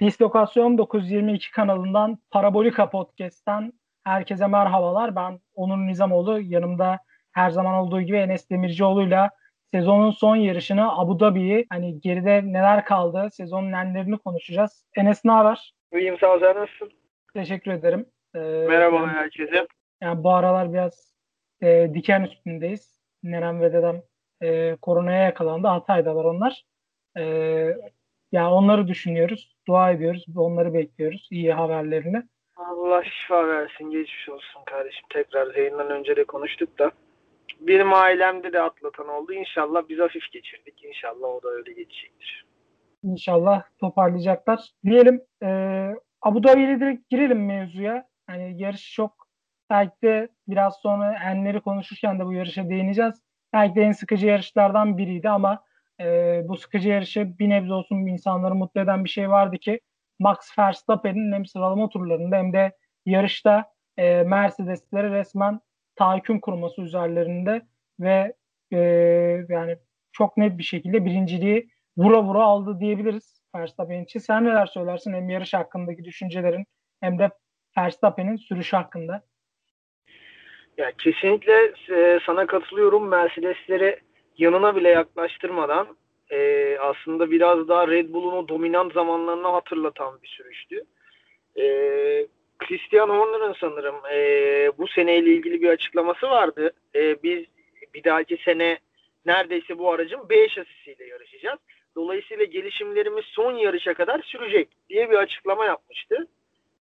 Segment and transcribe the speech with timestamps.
[0.00, 3.72] Dislokasyon 922 kanalından Parabolika Podcast'ten
[4.04, 5.16] herkese merhabalar.
[5.16, 6.40] Ben Onur Nizamoğlu.
[6.40, 6.98] Yanımda
[7.32, 9.30] her zaman olduğu gibi Enes Demircioğlu'yla
[9.74, 14.86] sezonun son yarışını Abu Dhabi'yi hani geride neler kaldı, sezonun enlerini konuşacağız.
[14.96, 15.74] Enes ne haber?
[15.92, 16.40] İyiyim sağ ol.
[16.40, 16.92] Nasılsın?
[17.34, 18.06] Teşekkür ederim.
[18.34, 18.38] Ee,
[18.68, 19.66] Merhaba yani, herkese.
[20.02, 21.14] Yani bu aralar biraz
[21.62, 23.00] e, diken üstündeyiz.
[23.22, 24.02] Nenem ve dedem
[24.42, 25.68] e, koronaya yakalandı.
[25.68, 26.62] Hatay'dalar onlar.
[27.18, 27.22] E,
[28.32, 29.56] yani onları düşünüyoruz.
[29.68, 30.26] Dua ediyoruz.
[30.36, 31.28] Onları bekliyoruz.
[31.30, 32.22] iyi haberlerini.
[32.56, 33.90] Allah şifa versin.
[33.90, 35.04] Geçmiş olsun kardeşim.
[35.12, 36.90] Tekrar yayından önce de konuştuk da.
[37.60, 39.32] Benim ailemde de atlatan oldu.
[39.32, 40.84] İnşallah biz hafif geçirdik.
[40.84, 42.46] İnşallah o da öyle geçecektir.
[43.02, 44.70] İnşallah toparlayacaklar.
[44.84, 45.48] Diyelim e,
[46.22, 48.08] Abu Dhabi ile direkt girelim mevzuya.
[48.26, 49.26] Hani yarış çok
[49.70, 53.22] belki de biraz sonra enleri konuşurken de bu yarışa değineceğiz.
[53.52, 55.64] Belki de en sıkıcı yarışlardan biriydi ama
[56.00, 59.80] e, bu sıkıcı yarışı bir nebze olsun insanları mutlu eden bir şey vardı ki
[60.18, 63.64] Max Verstappen'in hem sıralama turlarında hem de yarışta
[63.96, 65.60] e, Mercedes'lere resmen
[65.96, 67.62] tahakküm kurması üzerlerinde
[68.00, 68.34] ve
[68.72, 68.78] e,
[69.48, 69.76] yani
[70.12, 74.20] çok net bir şekilde birinciliği vura vura aldı diyebiliriz Verstappen için.
[74.20, 76.66] Sen neler söylersin hem yarış hakkındaki düşüncelerin
[77.00, 77.30] hem de
[77.78, 79.22] Verstappen'in sürüşü hakkında?
[80.76, 83.08] Ya kesinlikle e, sana katılıyorum.
[83.08, 84.00] Mercedes'leri
[84.38, 85.96] yanına bile yaklaştırmadan
[86.30, 90.84] e, aslında biraz daha Red Bull'un o dominant zamanlarını hatırlatan bir sürüştü.
[91.56, 91.64] E,
[92.58, 94.18] Christian Horner'ın sanırım e,
[94.78, 96.72] bu seneyle ilgili bir açıklaması vardı.
[96.94, 97.44] E, biz
[97.94, 98.78] bir dahaki sene
[99.26, 101.58] neredeyse bu aracın B şasisiyle yarışacağız.
[101.96, 106.26] Dolayısıyla gelişimlerimiz son yarışa kadar sürecek diye bir açıklama yapmıştı.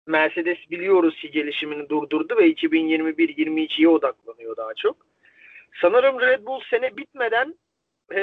[0.07, 4.97] Mercedes biliyoruz ki gelişimini durdurdu ve 2021-22'ye odaklanıyor daha çok.
[5.81, 7.55] Sanırım Red Bull sene bitmeden
[8.15, 8.21] e,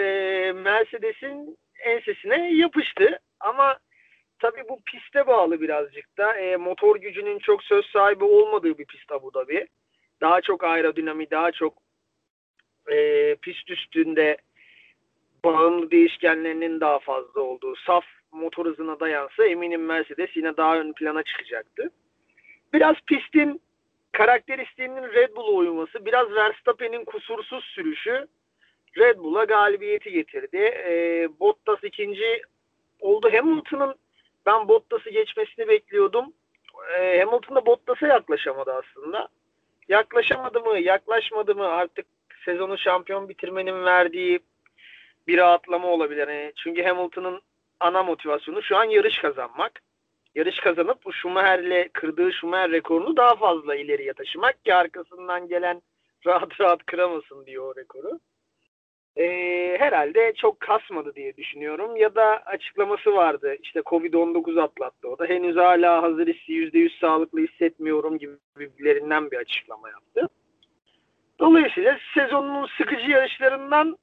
[0.52, 3.18] Mercedes'in ensesine yapıştı.
[3.40, 3.78] Ama
[4.38, 6.34] tabii bu piste bağlı birazcık da.
[6.34, 9.66] E, motor gücünün çok söz sahibi olmadığı bir pist Abu Dhabi.
[10.20, 11.74] Daha çok aerodinami, daha çok
[12.92, 14.36] e, pist üstünde
[15.44, 21.22] bağımlı değişkenlerinin daha fazla olduğu, saf motor hızına dayansa eminim Mercedes yine daha ön plana
[21.22, 21.90] çıkacaktı.
[22.72, 23.60] Biraz pistin
[24.12, 28.26] karakteristiğinin Red Bull'a uyması, biraz Verstappen'in kusursuz sürüşü
[28.98, 30.56] Red Bull'a galibiyeti getirdi.
[30.58, 32.42] E, Bottas ikinci
[33.00, 33.32] oldu.
[33.32, 33.94] Hamilton'ın
[34.46, 36.32] ben Bottas'ı geçmesini bekliyordum.
[36.98, 39.28] E, Hamilton da Bottas'a yaklaşamadı aslında.
[39.88, 42.06] Yaklaşamadı mı, yaklaşmadı mı artık
[42.44, 44.40] sezonu şampiyon bitirmenin verdiği
[45.26, 46.28] bir rahatlama olabilir.
[46.28, 47.40] Yani çünkü Hamilton'ın
[47.80, 49.82] ana motivasyonu şu an yarış kazanmak.
[50.34, 55.82] Yarış kazanıp bu Schumacher'le kırdığı Schumacher rekorunu daha fazla ileriye taşımak ki arkasından gelen
[56.26, 58.20] rahat rahat kıramasın diyor o rekoru
[59.16, 59.26] e,
[59.78, 61.96] herhalde çok kasmadı diye düşünüyorum.
[61.96, 63.56] Ya da açıklaması vardı.
[63.62, 65.24] İşte Covid-19 atlattı o da.
[65.26, 70.28] Henüz hala hazır hissi %100 sağlıklı hissetmiyorum gibi birbirlerinden bir açıklama yaptı.
[71.38, 73.98] Dolayısıyla sezonun sıkıcı yarışlarından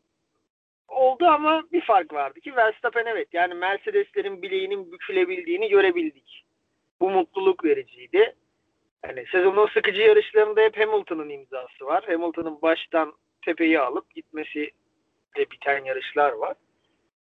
[0.87, 6.45] oldu ama bir fark vardı ki Verstappen evet yani Mercedeslerin bileğinin bükülebildiğini görebildik.
[6.99, 8.35] Bu mutluluk vericiydi.
[9.05, 12.03] Yani sezonun sıkıcı yarışlarında hep Hamilton'ın imzası var.
[12.07, 13.13] Hamilton'ın baştan
[13.45, 14.71] tepeyi alıp gitmesi
[15.37, 16.55] de biten yarışlar var.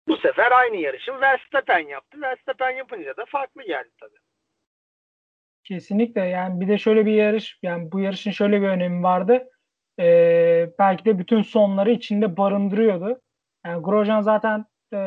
[0.07, 2.21] Bu sefer aynı yarışın Verstappen yaptı.
[2.21, 4.17] Verstappen yapınca da farklı geldi tabii.
[5.63, 9.49] Kesinlikle yani bir de şöyle bir yarış yani bu yarışın şöyle bir önemi vardı.
[9.99, 13.21] Ee, belki de bütün sonları içinde barındırıyordu.
[13.65, 14.97] Yani Grosjean zaten e,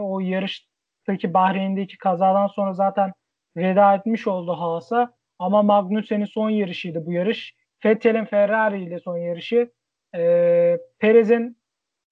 [0.00, 3.12] o yarıştaki Bahreyn'deki kazadan sonra zaten
[3.56, 5.14] veda etmiş oldu Haas'a.
[5.38, 7.54] Ama Magnussen'in son yarışıydı bu yarış.
[7.84, 9.72] Vettel'in Ferrari ile son yarışı.
[10.16, 11.58] E, Perez'in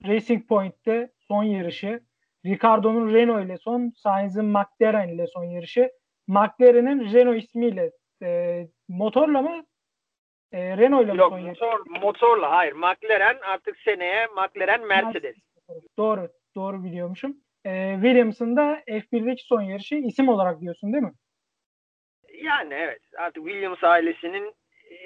[0.07, 2.01] Racing Point'te son yarışı.
[2.47, 5.91] Ricardo'nun Renault ile son, Sainz'in McLaren ile son yarışı.
[6.29, 7.91] McLaren'in Renault ismiyle
[8.23, 9.65] e, motorla mı?
[10.53, 12.05] E, Renault ile Yok, son motor, yarışı?
[12.05, 12.73] motorla hayır.
[12.73, 15.37] McLaren artık seneye McLaren Mercedes.
[15.99, 17.37] Doğru, doğru biliyormuşum.
[17.65, 21.13] E, Williams'ın da F1'deki son yarışı isim olarak diyorsun değil mi?
[22.43, 23.03] Yani evet.
[23.19, 24.55] Artık Williams ailesinin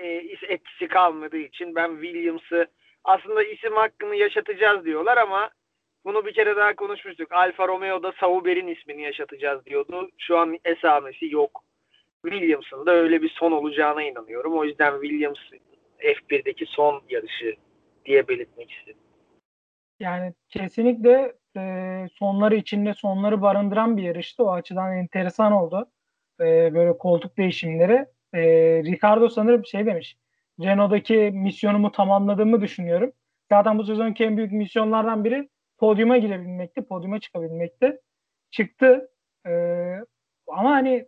[0.02, 0.06] e,
[0.48, 2.66] etkisi kalmadığı için ben Williams'ı
[3.06, 5.50] aslında isim hakkını yaşatacağız diyorlar ama
[6.04, 7.32] bunu bir kere daha konuşmuştuk.
[7.32, 10.10] Alfa Romeo'da Sauber'in ismini yaşatacağız diyordu.
[10.18, 11.64] Şu an esamesi yok.
[12.24, 14.58] Williams'ın da öyle bir son olacağına inanıyorum.
[14.58, 15.38] O yüzden Williams
[15.98, 17.56] F1'deki son yarışı
[18.04, 19.00] diye belirtmek istedim.
[20.00, 21.62] Yani kesinlikle e,
[22.14, 24.44] sonları içinde sonları barındıran bir yarıştı.
[24.44, 25.90] O açıdan enteresan oldu.
[26.40, 28.06] E, böyle koltuk değişimleri.
[28.34, 28.42] E,
[28.84, 30.16] Ricardo sanırım şey demiş.
[30.60, 33.12] Renault'daki misyonumu tamamladığımı düşünüyorum.
[33.52, 35.48] Zaten bu sezonki en büyük misyonlardan biri
[35.78, 38.00] podyuma girebilmekti, podyuma çıkabilmekti.
[38.50, 39.10] Çıktı.
[39.46, 39.96] Ee,
[40.46, 41.06] Ama hani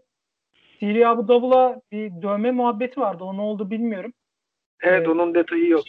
[0.78, 3.24] Siri Abu Davul'a bir dövme muhabbeti vardı.
[3.24, 4.12] O ne oldu bilmiyorum.
[4.82, 5.84] Evet ee, onun detayı yok.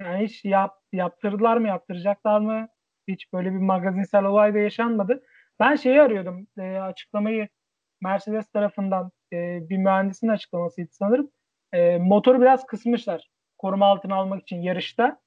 [0.00, 2.68] Yani hiç yap, yaptırdılar mı yaptıracaklar mı?
[3.08, 5.22] Hiç böyle bir magazinsel olay da yaşanmadı.
[5.60, 6.46] Ben şeyi arıyordum.
[6.58, 7.48] E, açıklamayı
[8.00, 11.30] Mercedes tarafından e, bir mühendisin açıklamasıydı sanırım.
[11.76, 13.30] E, motoru biraz kısmışlar.
[13.58, 15.20] Koruma altına almak için yarışta.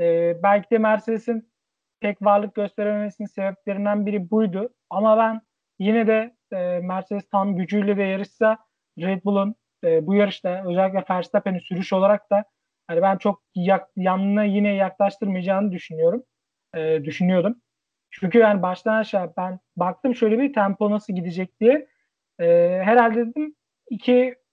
[0.00, 1.52] E, belki de Mercedes'in
[2.00, 4.74] tek varlık gösterememesinin sebeplerinden biri buydu.
[4.90, 5.40] Ama ben
[5.78, 8.58] yine de e, Mercedes tam gücüyle de yarışsa
[8.98, 9.54] Red Bull'un
[9.84, 12.44] e, bu yarışta özellikle Verstappen'i sürüş olarak da
[12.86, 16.22] hani ben çok yak, yanına yine yaklaştırmayacağını düşünüyorum.
[16.74, 17.60] E, düşünüyordum.
[18.10, 21.88] Çünkü yani baştan aşağı ben baktım şöyle bir tempo nasıl gidecek diye.
[22.40, 22.46] E,
[22.84, 23.54] herhalde dedim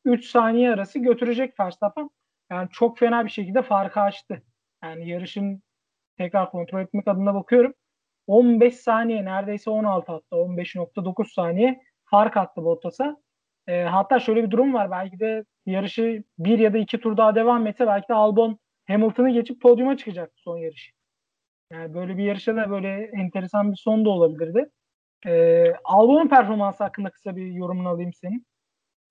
[0.06, 2.10] 2-3 saniye arası götürecek Verstappen.
[2.52, 4.44] Yani çok fena bir şekilde farkı açtı.
[4.84, 5.64] Yani yarışın
[6.18, 7.74] tekrar kontrol etmek adına bakıyorum.
[8.28, 13.18] 15 saniye neredeyse 16 hatta 15.9 saniye fark attı Bottas'a.
[13.68, 14.92] E, hatta şöyle bir durum var.
[14.92, 19.30] Belki de yarışı bir ya da iki tur daha devam etse belki de Albon Hamilton'ı
[19.30, 20.94] geçip podyuma çıkacak son yarış.
[21.72, 24.70] Yani böyle bir yarışa da böyle enteresan bir son da olabilirdi.
[25.26, 28.46] E, Albon'un performansı hakkında kısa bir yorumunu alayım senin.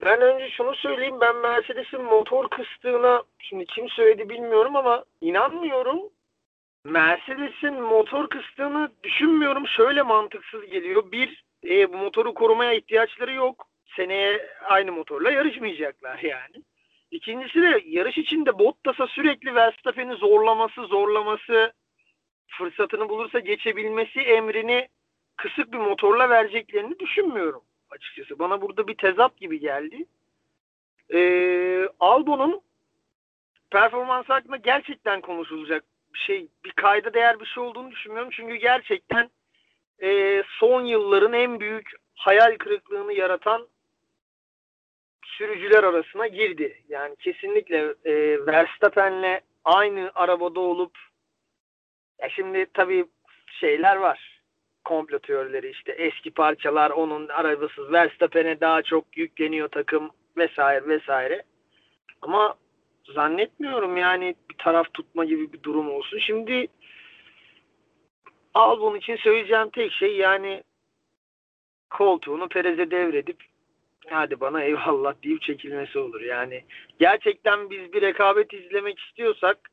[0.05, 1.21] Ben önce şunu söyleyeyim.
[1.21, 6.01] Ben Mercedes'in motor kıstığına şimdi kim söyledi bilmiyorum ama inanmıyorum.
[6.85, 9.67] Mercedes'in motor kıstığını düşünmüyorum.
[9.67, 11.13] Şöyle mantıksız geliyor.
[11.13, 13.67] Bir, e, bu motoru korumaya ihtiyaçları yok.
[13.97, 16.65] Seneye aynı motorla yarışmayacaklar yani.
[17.11, 21.73] İkincisi de yarış içinde Bottas'a sürekli Verstappen'i zorlaması, zorlaması,
[22.49, 24.89] fırsatını bulursa geçebilmesi emrini
[25.37, 28.39] kısık bir motorla vereceklerini düşünmüyorum açıkçası.
[28.39, 30.07] Bana burada bir tezat gibi geldi.
[31.15, 32.61] Ee, Albon'un
[33.71, 35.85] performansı hakkında gerçekten konuşulacak
[36.15, 38.31] bir şey, bir kayda değer bir şey olduğunu düşünmüyorum.
[38.33, 39.31] Çünkü gerçekten
[40.03, 43.69] e, son yılların en büyük hayal kırıklığını yaratan
[45.25, 46.83] sürücüler arasına girdi.
[46.89, 50.99] Yani kesinlikle e, Verstappen'le aynı arabada olup
[52.23, 53.05] ya şimdi tabii
[53.47, 54.30] şeyler var.
[54.91, 61.43] Komplo teorileri işte eski parçalar onun arabasız Verstappen'e daha çok yükleniyor takım vesaire vesaire.
[62.23, 62.55] Ama
[63.15, 66.19] zannetmiyorum yani bir taraf tutma gibi bir durum olsun.
[66.19, 66.67] Şimdi
[68.55, 70.63] Albon için söyleyeceğim tek şey yani
[71.91, 73.37] koltuğunu Perez'e devredip
[74.09, 76.21] hadi bana eyvallah deyip çekilmesi olur.
[76.21, 76.65] Yani
[77.01, 79.71] gerçekten biz bir rekabet izlemek istiyorsak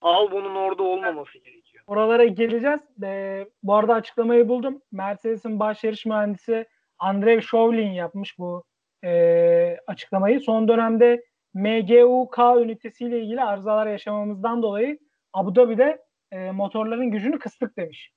[0.00, 1.67] Albon'un orada olmaması gerekiyor.
[1.88, 2.80] Oralara geleceğiz.
[3.02, 4.82] Ee, bu arada açıklamayı buldum.
[4.92, 6.66] Mercedes'in baş yarış mühendisi
[6.98, 8.64] Andrei Shovlin yapmış bu
[9.04, 10.40] e, açıklamayı.
[10.40, 11.24] Son dönemde
[11.54, 14.98] MGUK ünitesiyle ilgili arızalar yaşamamızdan dolayı
[15.32, 18.12] Abu Dhabi'de e, motorların gücünü kıstık demiş.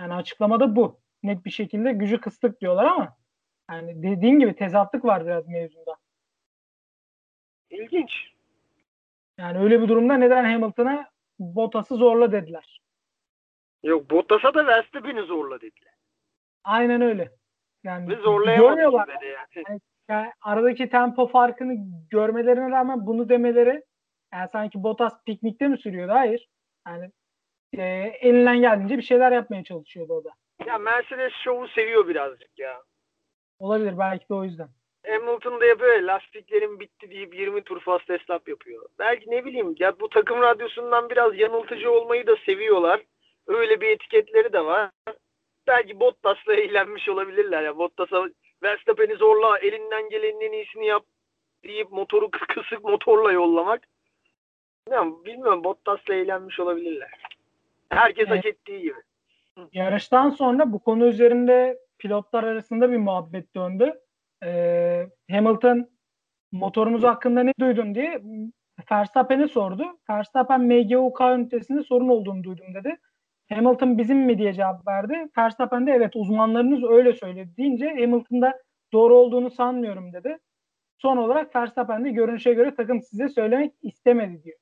[0.00, 1.00] Yani açıklamada bu.
[1.22, 3.16] Net bir şekilde gücü kıstık diyorlar ama
[3.70, 5.96] yani dediğin gibi tezatlık var biraz mevzunda.
[7.70, 8.30] İlginç.
[9.38, 12.83] Yani öyle bir durumda neden Hamilton'a Bottas'ı zorla dediler.
[13.84, 15.94] Yok Bottas'a da Verstappen'i zorla dediler.
[16.64, 17.32] Aynen öyle.
[17.84, 19.08] Yani Ve zorlayamadılar.
[19.08, 19.36] Yani.
[19.54, 21.74] yani yani aradaki tempo farkını
[22.10, 23.82] görmelerine rağmen bunu demeleri
[24.32, 26.12] yani sanki Bottas piknikte mi sürüyordu?
[26.12, 26.48] Hayır.
[26.86, 27.10] Yani
[27.78, 27.82] e,
[28.20, 30.30] elinden geldiğince bir şeyler yapmaya çalışıyordu o da.
[30.66, 32.82] Ya Mercedes şovu seviyor birazcık ya.
[33.58, 34.68] Olabilir belki de o yüzden.
[35.06, 38.88] Hamilton da yapıyor lastiklerim bitti deyip 20 tur fast stop yapıyor.
[38.98, 43.02] Belki ne bileyim ya bu takım radyosundan biraz yanıltıcı olmayı da seviyorlar.
[43.46, 44.90] Öyle bir etiketleri de var.
[45.66, 47.78] Belki Bottas'la eğlenmiş olabilirler ya.
[47.78, 48.28] Bottas'a
[48.62, 51.04] Verstappen'i zorla elinden gelenin en iyisini yap
[51.64, 53.88] deyip motoru kısık motorla yollamak.
[54.86, 57.10] Bilmiyorum, bilmiyorum Bottas'la eğlenmiş olabilirler.
[57.88, 58.38] Herkes evet.
[58.38, 58.98] hak ettiği gibi.
[59.72, 64.00] Yarıştan sonra bu konu üzerinde pilotlar arasında bir muhabbet döndü.
[64.44, 65.88] Ee, Hamilton
[66.52, 68.22] motorumuz hakkında ne duydun diye
[68.90, 69.98] Verstappen'e sordu.
[70.10, 72.96] Verstappen MGUK ünitesinde sorun olduğunu duydum dedi.
[73.48, 75.28] Hamilton bizim mi diye cevap verdi.
[75.38, 80.38] Verstappen de evet uzmanlarınız öyle söyledi deyince Hamilton da doğru olduğunu sanmıyorum dedi.
[80.98, 84.58] Son olarak Verstappen de görünüşe göre takım size söylemek istemedi diyor.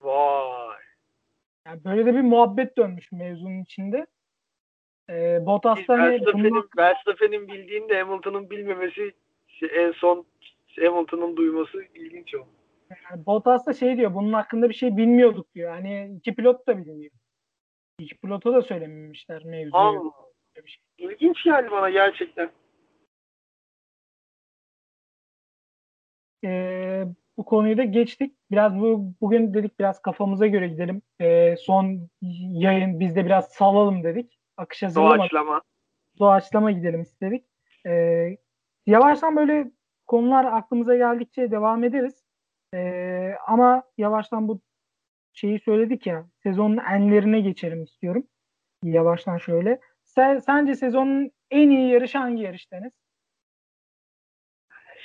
[0.00, 0.76] Vay.
[1.66, 4.06] Yani böyle de bir muhabbet dönmüş mevzunun içinde.
[5.10, 6.02] Ee, Bottas'ta ne?
[6.02, 9.12] Verstappen'in, Verstappen'in bildiğini Hamilton'ın bilmemesi
[9.48, 10.26] şey, en son
[10.80, 12.48] Hamilton'ın duyması ilginç oldu.
[12.90, 15.70] Yani Bottas da şey diyor bunun hakkında bir şey bilmiyorduk diyor.
[15.70, 17.12] Hani iki pilot da bilmiyor.
[17.98, 20.12] İki pilota da söylememişler mevzuyu.
[20.66, 20.82] Şey.
[20.98, 22.50] İlginç yani bana gerçekten.
[26.44, 27.04] Ee,
[27.36, 28.36] bu konuyu da geçtik.
[28.50, 31.02] Biraz bu bugün dedik biraz kafamıza göre gidelim.
[31.20, 32.08] Ee, son
[32.52, 34.38] yayın biz de biraz salalım dedik.
[34.56, 35.62] Akışa Doğaçlama.
[36.18, 37.44] Doğaçlama gidelim istedik.
[37.86, 38.36] Ee,
[38.86, 39.70] yavaştan böyle
[40.06, 42.24] konular aklımıza geldikçe devam ederiz.
[42.74, 44.60] Ee, ama yavaştan bu
[45.34, 48.26] şeyi söyledik ya sezonun enlerine geçelim istiyorum.
[48.82, 49.80] Yavaştan şöyle.
[50.02, 52.92] Sen, sence sezonun en iyi yarışı hangi yarış Deniz?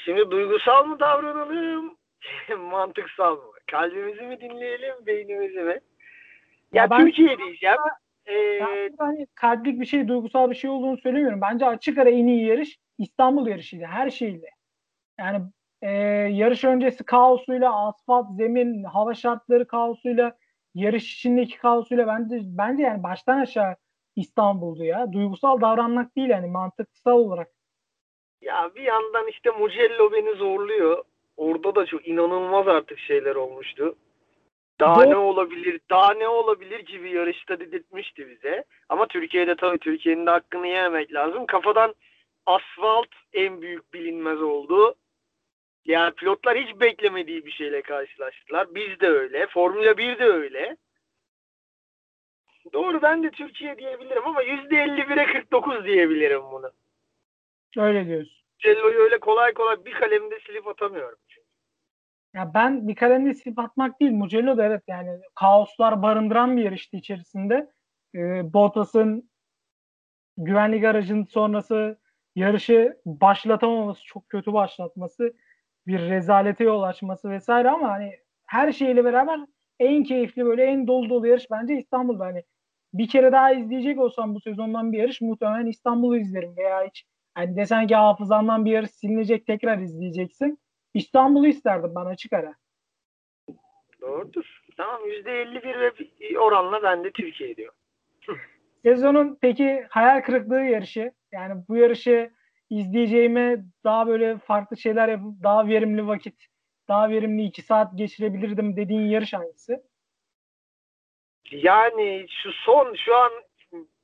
[0.05, 1.97] Şimdi duygusal mı davranalım?
[2.59, 3.51] Mantıksal mı?
[3.71, 5.79] Kalbimizi mi dinleyelim, beynimizi mi?
[6.73, 7.77] Ya, ya Türkiye diyeceğim.
[8.25, 8.59] Ee,
[8.97, 11.41] hani kalplik bir şey, duygusal bir şey olduğunu söylemiyorum.
[11.41, 14.49] Bence açık ara en iyi yarış İstanbul yarışıydı her şeyle.
[15.19, 15.41] Yani
[15.81, 15.91] e,
[16.31, 20.37] yarış öncesi kaosuyla, asfalt, zemin, hava şartları kaosuyla,
[20.75, 23.75] yarış içindeki kaosuyla bence bence yani baştan aşağı
[24.15, 25.13] İstanbul'du ya.
[25.13, 27.47] Duygusal davranmak değil yani mantıksal olarak.
[28.41, 31.03] Ya bir yandan işte Mugello beni zorluyor.
[31.37, 33.95] Orada da çok inanılmaz artık şeyler olmuştu.
[34.79, 38.63] Daha ne olabilir, daha ne olabilir gibi yarışta dedirtmişti bize.
[38.89, 41.45] Ama Türkiye'de tabii Türkiye'nin de hakkını yememek lazım.
[41.45, 41.95] Kafadan
[42.45, 44.95] asfalt en büyük bilinmez oldu.
[45.89, 48.75] Yani pilotlar hiç beklemediği bir şeyle karşılaştılar.
[48.75, 49.47] Biz de öyle.
[49.47, 50.77] Formula 1 de öyle.
[52.73, 56.71] Doğru ben de Türkiye diyebilirim ama %51'e 49 diyebilirim bunu.
[57.77, 58.33] Öyle diyorsun.
[58.59, 61.19] Cello'yu öyle kolay kolay bir kalemde silip atamıyorum.
[62.33, 64.11] Ya ben bir kalemde silip atmak değil.
[64.11, 67.71] Mugello da evet yani kaoslar barındıran bir yarıştı içerisinde.
[68.15, 69.29] Ee, Bottas'ın
[70.37, 71.99] güvenlik aracının sonrası
[72.35, 75.33] yarışı başlatamaması, çok kötü başlatması,
[75.87, 78.13] bir rezalete yol açması vesaire ama hani
[78.45, 79.39] her şeyle beraber
[79.79, 82.25] en keyifli böyle en dolu dolu yarış bence İstanbul'da.
[82.25, 82.43] Hani
[82.93, 87.55] bir kere daha izleyecek olsam bu sezondan bir yarış muhtemelen İstanbul'u izlerim veya hiç hani
[87.55, 90.59] desen ki hafızandan bir yarış silinecek tekrar izleyeceksin.
[90.93, 92.55] İstanbul'u isterdim ben açık ara.
[94.01, 94.61] Doğrudur.
[94.77, 97.73] Tamam %51 ve oranla ben de Türkiye diyor.
[98.83, 102.31] Sezonun peki hayal kırıklığı yarışı yani bu yarışı
[102.69, 106.45] izleyeceğime daha böyle farklı şeyler yapıp daha verimli vakit,
[106.87, 109.81] daha verimli iki saat geçirebilirdim dediğin yarış hangisi?
[111.51, 113.31] Yani şu son şu an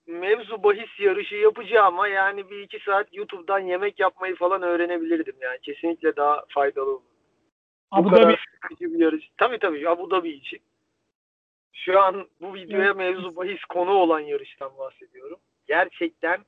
[0.08, 5.60] mevzu bahis yarışı yapacağıma yani bir iki saat YouTube'dan yemek yapmayı falan öğrenebilirdim yani.
[5.62, 7.02] Kesinlikle daha faydalı olur.
[7.92, 8.36] Abu Bu Dhabi.
[8.82, 9.30] bir yarış.
[9.38, 10.60] Tabii tabii Abu Dhabi için.
[11.74, 15.40] Şu an bu videoya mevzu bahis konu olan yarıştan bahsediyorum.
[15.68, 16.46] Gerçekten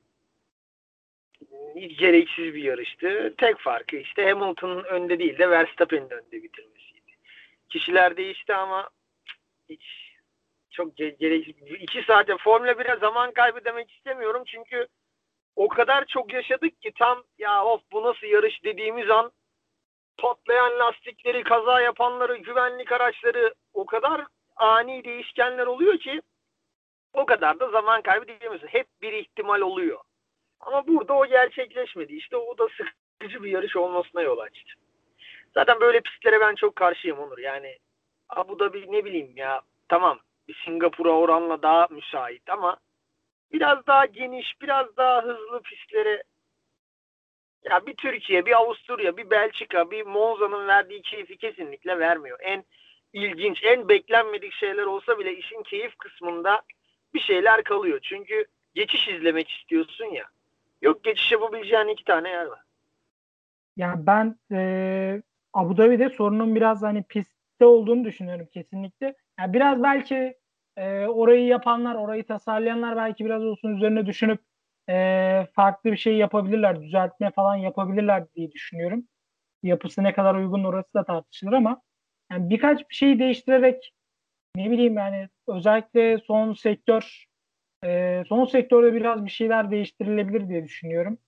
[1.76, 3.34] hiç gereksiz bir yarıştı.
[3.38, 7.12] Tek farkı işte Hamilton'ın önde değil de Verstappen'in önde bitirmesiydi.
[7.68, 8.90] Kişiler değişti ama
[9.68, 10.14] hiç
[10.70, 11.54] çok gereksiz.
[11.80, 14.86] iki saate Formula 1'e zaman kaybı demek istemiyorum çünkü
[15.56, 19.32] o kadar çok yaşadık ki tam ya of bu nasıl yarış dediğimiz an
[20.18, 24.24] patlayan lastikleri, kaza yapanları, güvenlik araçları o kadar
[24.56, 26.22] ani değişkenler oluyor ki
[27.12, 28.68] o kadar da zaman kaybı diyemiyorsun.
[28.68, 29.98] Hep bir ihtimal oluyor.
[30.60, 32.14] Ama burada o gerçekleşmedi.
[32.14, 34.72] İşte o da sıkıcı bir yarış olmasına yol açtı.
[35.54, 37.38] Zaten böyle pistlere ben çok karşıyım Onur.
[37.38, 37.78] Yani
[38.28, 40.18] Abu Dhabi ne bileyim ya tamam
[40.64, 42.76] Singapur'a oranla daha müsait ama
[43.52, 46.22] biraz daha geniş, biraz daha hızlı pistlere
[47.70, 52.38] ya bir Türkiye, bir Avusturya, bir Belçika, bir Monza'nın verdiği keyfi kesinlikle vermiyor.
[52.42, 52.64] En
[53.12, 56.62] ilginç, en beklenmedik şeyler olsa bile işin keyif kısmında
[57.14, 58.00] bir şeyler kalıyor.
[58.02, 60.24] Çünkü geçiş izlemek istiyorsun ya.
[60.82, 62.60] Yok geçiş yapabileceğin iki tane yer var.
[63.76, 69.14] Yani ben e, Abu Dhabi'de sorunun biraz hani pistte olduğunu düşünüyorum kesinlikle.
[69.40, 70.36] Yani biraz belki
[70.76, 74.40] e, orayı yapanlar, orayı tasarlayanlar belki biraz olsun üzerine düşünüp
[74.88, 79.04] e, farklı bir şey yapabilirler, düzeltme falan yapabilirler diye düşünüyorum.
[79.62, 81.82] Yapısı ne kadar uygun orası da tartışılır ama
[82.32, 83.92] yani birkaç bir şeyi değiştirerek
[84.56, 87.27] ne bileyim yani özellikle son sektör
[87.84, 91.18] e, son sektörde biraz bir şeyler değiştirilebilir diye düşünüyorum.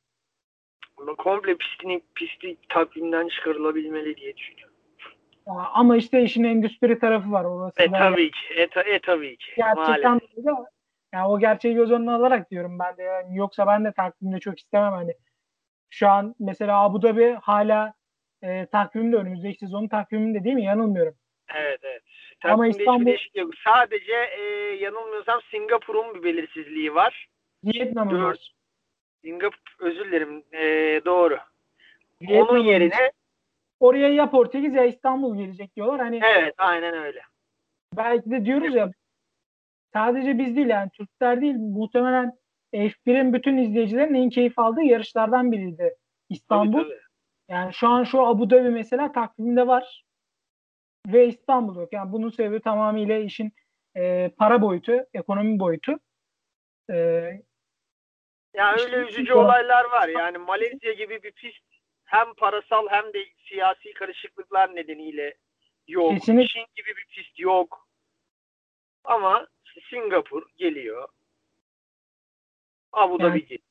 [1.19, 4.75] Komple pistini, pisti takvimden çıkarılabilmeli diye düşünüyorum.
[5.47, 7.45] Ama işte işin endüstri tarafı var.
[7.45, 8.54] Orası e tabii ki.
[8.57, 9.52] E, ta, e tabii ki.
[9.57, 10.50] Gerçekten de
[11.14, 13.02] yani o gerçeği göz önüne alarak diyorum ben de.
[13.02, 15.14] Yani yoksa ben de takvimde çok istemem hani.
[15.90, 17.95] Şu an mesela Abu Dhabi hala
[18.42, 20.64] e, takvimde önümüzdeki sezonun takviminde değil mi?
[20.64, 21.14] Yanılmıyorum.
[21.54, 22.02] Evet evet.
[22.40, 23.16] Takvimde Ama İstanbul...
[23.35, 23.54] yok.
[23.64, 24.42] Sadece e,
[24.80, 27.28] yanılmıyorsam Singapur'un bir belirsizliği var.
[27.64, 28.54] Vietnam'ın var.
[29.25, 30.44] Singapur özür dilerim.
[30.52, 30.64] E,
[31.04, 31.38] doğru.
[32.28, 33.12] Onun yerine
[33.80, 36.00] oraya ya Portekiz ya İstanbul gelecek diyorlar.
[36.00, 37.23] Hani Evet aynen öyle.
[37.97, 38.90] Belki de diyoruz ya
[39.92, 42.32] sadece biz değil yani Türkler değil muhtemelen
[42.75, 45.94] F1'in bütün izleyicilerin en keyif aldığı yarışlardan biriydi
[46.28, 46.82] İstanbul.
[46.82, 47.00] Tabii, tabii.
[47.49, 50.04] Yani şu an şu Abu Dhabi mesela takvimde var
[51.07, 51.92] ve İstanbul yok.
[51.92, 53.52] Yani bunun sebebi tamamıyla işin
[53.97, 55.99] e, para boyutu, ekonomi boyutu.
[56.90, 56.95] E,
[58.54, 60.09] Ya öyle üzücü olaylar var.
[60.09, 61.64] Yani Malezya gibi bir pist
[62.04, 65.35] hem parasal hem de siyasi karışıklıklar nedeniyle
[65.88, 66.11] yok.
[66.12, 66.47] Kesinlikle.
[66.49, 67.88] Çin gibi bir pist yok.
[69.04, 69.47] Ama
[69.90, 71.09] Singapur geliyor.
[72.92, 73.70] Abu Dhabi Yani- geliyor.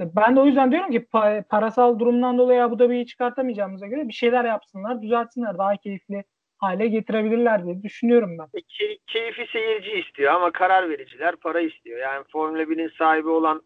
[0.00, 4.12] Ben de o yüzden diyorum ki pa- parasal durumdan dolayı Abu Dhabi'yi çıkartamayacağımıza göre bir
[4.12, 6.24] şeyler yapsınlar, düzeltsinler, daha keyifli
[6.58, 8.44] hale getirebilirler diye düşünüyorum ben.
[8.44, 11.98] E, key- keyfi seyirci istiyor ama karar vericiler para istiyor.
[11.98, 13.62] Yani Formula 1'in sahibi olan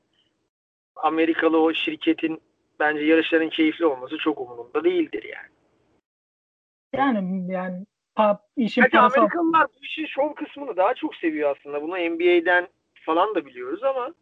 [0.96, 2.40] Amerikalı o şirketin
[2.80, 5.48] bence yarışların keyifli olması çok umurunda değildir yani.
[6.96, 11.82] Yani yani pa- işin Bence parasal Amerikalılar bu işin şov kısmını daha çok seviyor aslında.
[11.82, 14.14] Bunu NBA'den falan da biliyoruz ama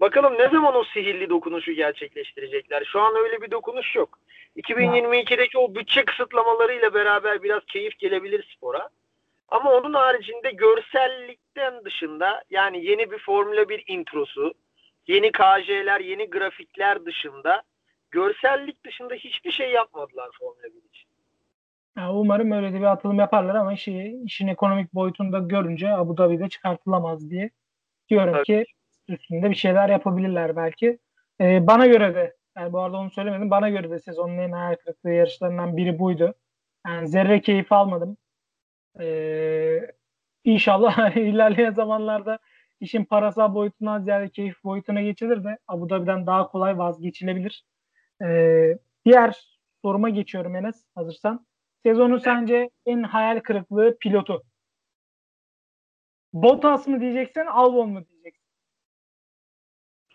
[0.00, 2.84] bakalım ne zaman o sihirli dokunuşu gerçekleştirecekler.
[2.84, 4.18] Şu an öyle bir dokunuş yok.
[4.56, 8.88] 2022'deki o bütçe kısıtlamalarıyla beraber biraz keyif gelebilir spora.
[9.48, 14.54] Ama onun haricinde görsellikten dışında yani yeni bir Formula 1 introsu,
[15.06, 17.62] yeni KJ'ler, yeni grafikler dışında
[18.10, 21.10] görsellik dışında hiçbir şey yapmadılar Formula 1 için.
[21.96, 26.16] Yani umarım öyle de bir atılım yaparlar ama işi, işin ekonomik boyutunu da görünce Abu
[26.16, 27.50] Dhabi'de çıkartılamaz diye
[28.08, 28.44] diyorum Tabii.
[28.44, 28.64] ki
[29.10, 30.98] üstünde bir şeyler yapabilirler belki.
[31.40, 33.50] Ee, bana göre de yani bu arada onu söylemedim.
[33.50, 36.34] Bana göre de sezonun en hayal kırıklığı yarışlarından biri buydu.
[36.86, 38.16] Yani zerre keyif almadım.
[39.00, 39.80] Ee,
[40.44, 42.38] inşallah ilerleyen zamanlarda
[42.80, 47.64] işin parasal boyutundan ziyade keyif boyutuna geçilir de Abu Dhabi'den daha kolay vazgeçilebilir.
[48.22, 49.44] Ee, diğer
[49.82, 51.46] soruma geçiyorum Enes hazırsan.
[51.82, 54.42] Sezonun sence en hayal kırıklığı pilotu?
[56.32, 58.04] Bottas mı diyeceksin, Albon mu?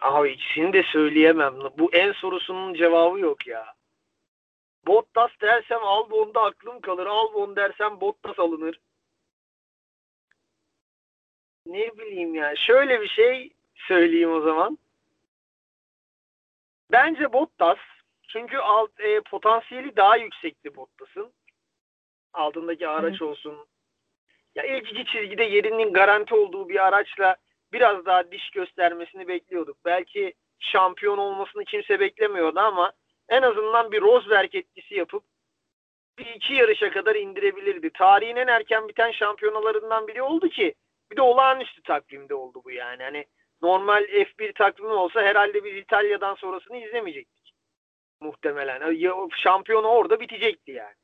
[0.05, 1.53] Abi ikisini de söyleyemem.
[1.77, 3.73] Bu en sorusunun cevabı yok ya.
[4.87, 7.05] Bottas dersem Albon'da aklım kalır.
[7.05, 8.79] Albon dersem Bottas alınır.
[11.65, 12.55] Ne bileyim ya.
[12.55, 14.77] Şöyle bir şey söyleyeyim o zaman.
[16.91, 17.77] Bence Bottas
[18.27, 21.31] çünkü alt, e, potansiyeli daha yüksekti Bottas'ın.
[22.33, 23.67] Altındaki araç olsun.
[24.55, 27.35] Ya ilk iki çizgide yerinin garanti olduğu bir araçla
[27.75, 29.77] biraz daha diş göstermesini bekliyorduk.
[29.85, 32.91] Belki şampiyon olmasını kimse beklemiyordu ama
[33.29, 35.23] en azından bir Rosberg etkisi yapıp
[36.17, 37.89] bir iki yarışa kadar indirebilirdi.
[37.89, 40.75] Tarihin en erken biten şampiyonalarından biri oldu ki
[41.11, 43.03] bir de olağanüstü takvimde oldu bu yani.
[43.03, 43.25] Hani
[43.61, 47.53] normal F1 takvimi olsa herhalde biz İtalya'dan sonrasını izlemeyecektik.
[48.19, 48.97] Muhtemelen.
[49.37, 50.95] Şampiyonu orada bitecekti yani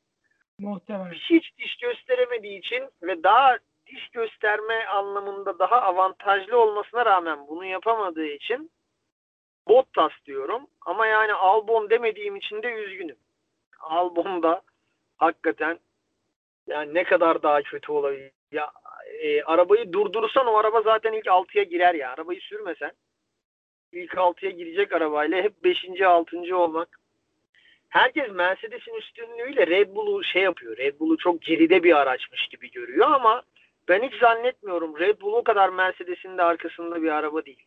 [0.58, 1.12] Muhtemelen.
[1.12, 3.58] hiç diş gösteremediği için ve daha
[3.92, 8.70] diş gösterme anlamında daha avantajlı olmasına rağmen bunu yapamadığı için
[9.68, 10.66] Bottas diyorum.
[10.86, 13.16] Ama yani Albon demediğim için de üzgünüm.
[13.80, 14.62] Albon da
[15.16, 15.78] hakikaten
[16.66, 18.30] yani ne kadar daha kötü olabilir.
[18.52, 18.72] Ya
[19.22, 22.12] e, arabayı durdursan o araba zaten ilk 6'ya girer ya.
[22.12, 22.92] Arabayı sürmesen
[23.92, 26.00] ilk 6'ya girecek arabayla hep 5.
[26.02, 26.56] 6.
[26.56, 26.88] olmak
[27.92, 30.76] herkes Mercedes'in üstünlüğüyle Red Bull'u şey yapıyor.
[30.76, 33.42] Red Bull'u çok geride bir araçmış gibi görüyor ama
[33.88, 34.98] ben hiç zannetmiyorum.
[34.98, 37.66] Red Bull o kadar Mercedes'in de arkasında bir araba değil.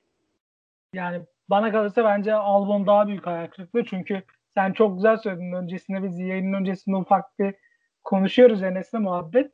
[0.93, 4.23] Yani bana kalırsa bence Albon daha büyük hayal kırıklığı çünkü
[4.53, 7.55] sen çok güzel söyledin öncesinde biz yayının öncesinde ufak bir
[8.03, 9.51] konuşuyoruz Enes'le muhabbet.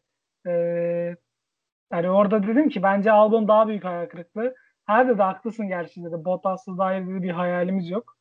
[0.47, 1.15] Ee,
[1.91, 4.55] yani orada dedim ki bence Albon daha büyük hayal kırıklığı.
[4.85, 6.25] Her de haklısın gerçi dedi.
[6.25, 8.17] Bottas'la dair dedi bir hayalimiz yok.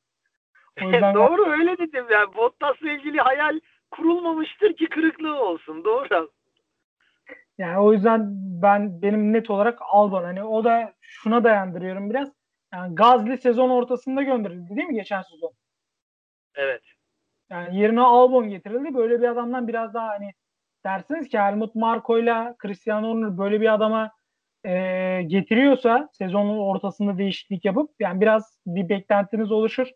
[0.83, 2.35] O yüzden Doğru öyle dedim yani.
[2.35, 5.85] Bottas'la ilgili hayal kurulmamıştır ki kırıklığı olsun.
[5.85, 6.31] Doğru.
[7.61, 8.31] Yani o yüzden
[8.63, 12.29] ben benim net olarak Albon hani o da şuna dayandırıyorum biraz.
[12.75, 15.53] Yani Gazli sezon ortasında gönderildi değil mi geçen sezon?
[16.55, 16.83] Evet.
[17.51, 18.95] Yani yerine Albon getirildi.
[18.95, 20.33] Böyle bir adamdan biraz daha hani
[20.85, 24.11] dersiniz ki Helmut Marko'yla Cristiano Horner böyle bir adama
[24.65, 24.73] e,
[25.27, 29.89] getiriyorsa sezonun ortasında değişiklik yapıp yani biraz bir beklentiniz oluşur.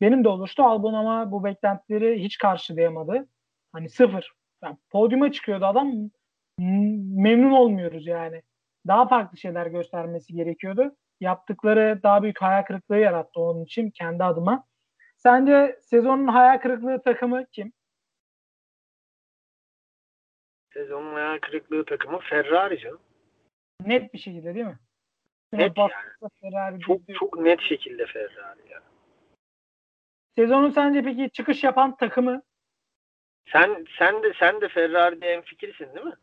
[0.00, 0.62] Benim de oluştu.
[0.62, 3.28] Albon ama bu beklentileri hiç karşılayamadı.
[3.72, 4.32] Hani sıfır.
[4.62, 6.10] Yani podyuma çıkıyordu adam.
[6.58, 8.42] Memnun olmuyoruz yani.
[8.86, 10.96] Daha farklı şeyler göstermesi gerekiyordu.
[11.20, 14.66] Yaptıkları daha büyük hayal kırıklığı yarattı onun için kendi adıma.
[15.16, 17.72] Sence sezonun hayal kırıklığı takımı kim?
[20.72, 23.00] Sezonun hayal kırıklığı takımı Ferrari canım.
[23.86, 24.78] Net bir şekilde değil mi?
[25.52, 25.90] Net yani.
[26.40, 27.18] Ferrari Çok değil.
[27.18, 28.82] çok net şekilde Ferrari ya.
[30.36, 32.42] Sezonun sence peki çıkış yapan takımı
[33.52, 36.14] Sen sen de sen de Ferrari'de en fikirsin değil mi?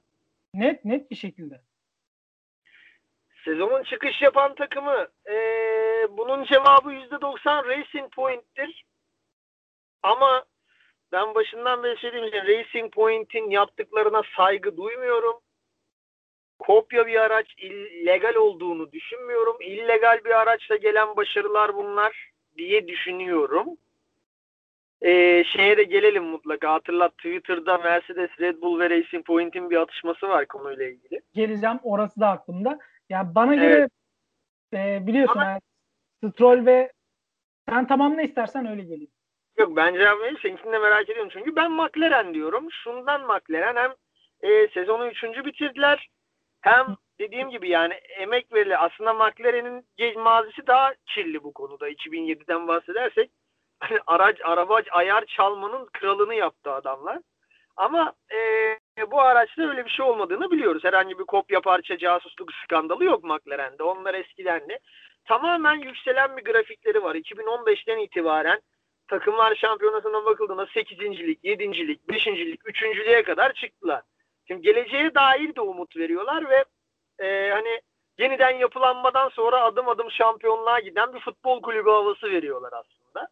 [0.53, 1.61] Net net bir şekilde.
[3.45, 8.85] Sezonun çıkış yapan takımı eee, bunun cevabı %90 Racing Point'tir.
[10.03, 10.45] Ama
[11.11, 15.39] ben başından beri söylediğim gibi Racing Point'in yaptıklarına saygı duymuyorum.
[16.59, 19.57] kopya bir araç illegal olduğunu düşünmüyorum.
[19.61, 23.77] İllegal bir araçla gelen başarılar bunlar diye düşünüyorum.
[25.01, 26.73] Ee, şeye de gelelim mutlaka.
[26.73, 31.21] Hatırlat Twitter'da Mercedes, Red Bull ve Racing Point'in bir atışması var konuyla ilgili.
[31.33, 31.79] Geleceğim.
[31.83, 32.69] Orası da aklımda.
[32.69, 33.63] Ya yani bana evet.
[33.63, 33.89] göre
[34.73, 35.61] e, biliyorsun Ama, yani,
[36.33, 36.91] Stroll ve
[37.69, 39.11] sen tamamla istersen öyle geleyim.
[39.57, 40.37] Yok ben cevap vereyim.
[40.41, 41.31] Seninkini de merak ediyorum.
[41.33, 42.67] Çünkü ben McLaren diyorum.
[42.71, 43.91] Şundan McLaren hem
[44.41, 46.09] e, sezonu üçüncü bitirdiler.
[46.61, 46.85] Hem
[47.19, 48.77] dediğim gibi yani emek verili.
[48.77, 49.85] Aslında McLaren'in
[50.19, 51.89] mazisi daha kirli bu konuda.
[51.89, 53.31] 2007'den bahsedersek
[53.81, 57.19] hani araç, araba ayar çalmanın kralını yaptı adamlar.
[57.77, 60.83] Ama e, bu araçta öyle bir şey olmadığını biliyoruz.
[60.83, 63.83] Herhangi bir kopya parça casusluk skandalı yok McLaren'de.
[63.83, 64.79] Onlar eskiden de.
[65.25, 67.15] Tamamen yükselen bir grafikleri var.
[67.15, 68.61] 2015'ten itibaren
[69.07, 74.01] takımlar şampiyonasına bakıldığında 8.lik, 7.lik, 5.lik, 3.lüğe kadar çıktılar.
[74.47, 76.65] Şimdi geleceğe dair de umut veriyorlar ve
[77.25, 77.81] e, hani
[78.17, 83.27] yeniden yapılanmadan sonra adım adım şampiyonluğa giden bir futbol kulübü havası veriyorlar aslında.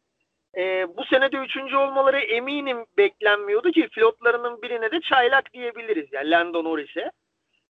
[0.58, 6.08] E, bu sene de üçüncü olmaları eminim beklenmiyordu ki pilotlarının birine de çaylak diyebiliriz.
[6.12, 7.12] Yani Lando Norris'e.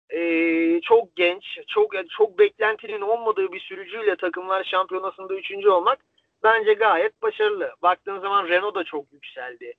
[0.09, 5.99] E, çok genç, çok çok beklentinin olmadığı bir sürücüyle takımlar şampiyonasında üçüncü olmak
[6.43, 7.73] bence gayet başarılı.
[7.81, 9.73] Baktığın zaman Renault da çok yükseldi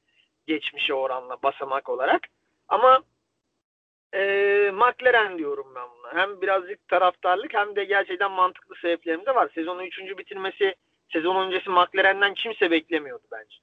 [0.47, 2.23] geçmişe oranla basamak olarak.
[2.69, 3.03] Ama
[4.15, 4.21] e,
[4.75, 6.23] McLaren diyorum ben buna.
[6.23, 9.51] Hem birazcık taraftarlık hem de gerçekten mantıklı sebeplerim de var.
[9.55, 10.75] Sezonu üçüncü bitirmesi
[11.13, 13.57] sezon öncesi McLaren'den kimse beklemiyordu bence.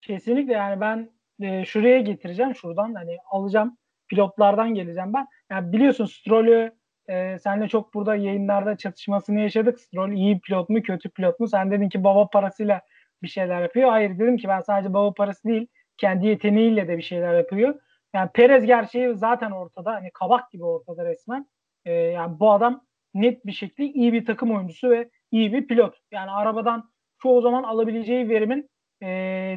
[0.00, 3.76] Kesinlikle yani ben e, şuraya getireceğim şuradan hani alacağım
[4.08, 5.26] pilotlardan geleceğim ben.
[5.50, 6.72] Yani biliyorsun Stroll'ü
[7.08, 9.80] e, senle çok burada yayınlarda çatışmasını yaşadık.
[9.80, 11.48] Stroll iyi pilot mu kötü pilot mu?
[11.48, 12.80] Sen dedin ki baba parasıyla
[13.22, 13.90] bir şeyler yapıyor.
[13.90, 17.74] Hayır dedim ki ben sadece baba parası değil kendi yeteneğiyle de bir şeyler yapıyor.
[18.14, 19.92] Yani Perez gerçeği zaten ortada.
[19.92, 21.46] Hani kabak gibi ortada resmen.
[21.84, 25.94] E, yani bu adam net bir şekilde iyi bir takım oyuncusu ve iyi bir pilot.
[26.10, 26.90] Yani arabadan
[27.22, 28.70] çoğu zaman alabileceği verimin
[29.02, 29.08] e,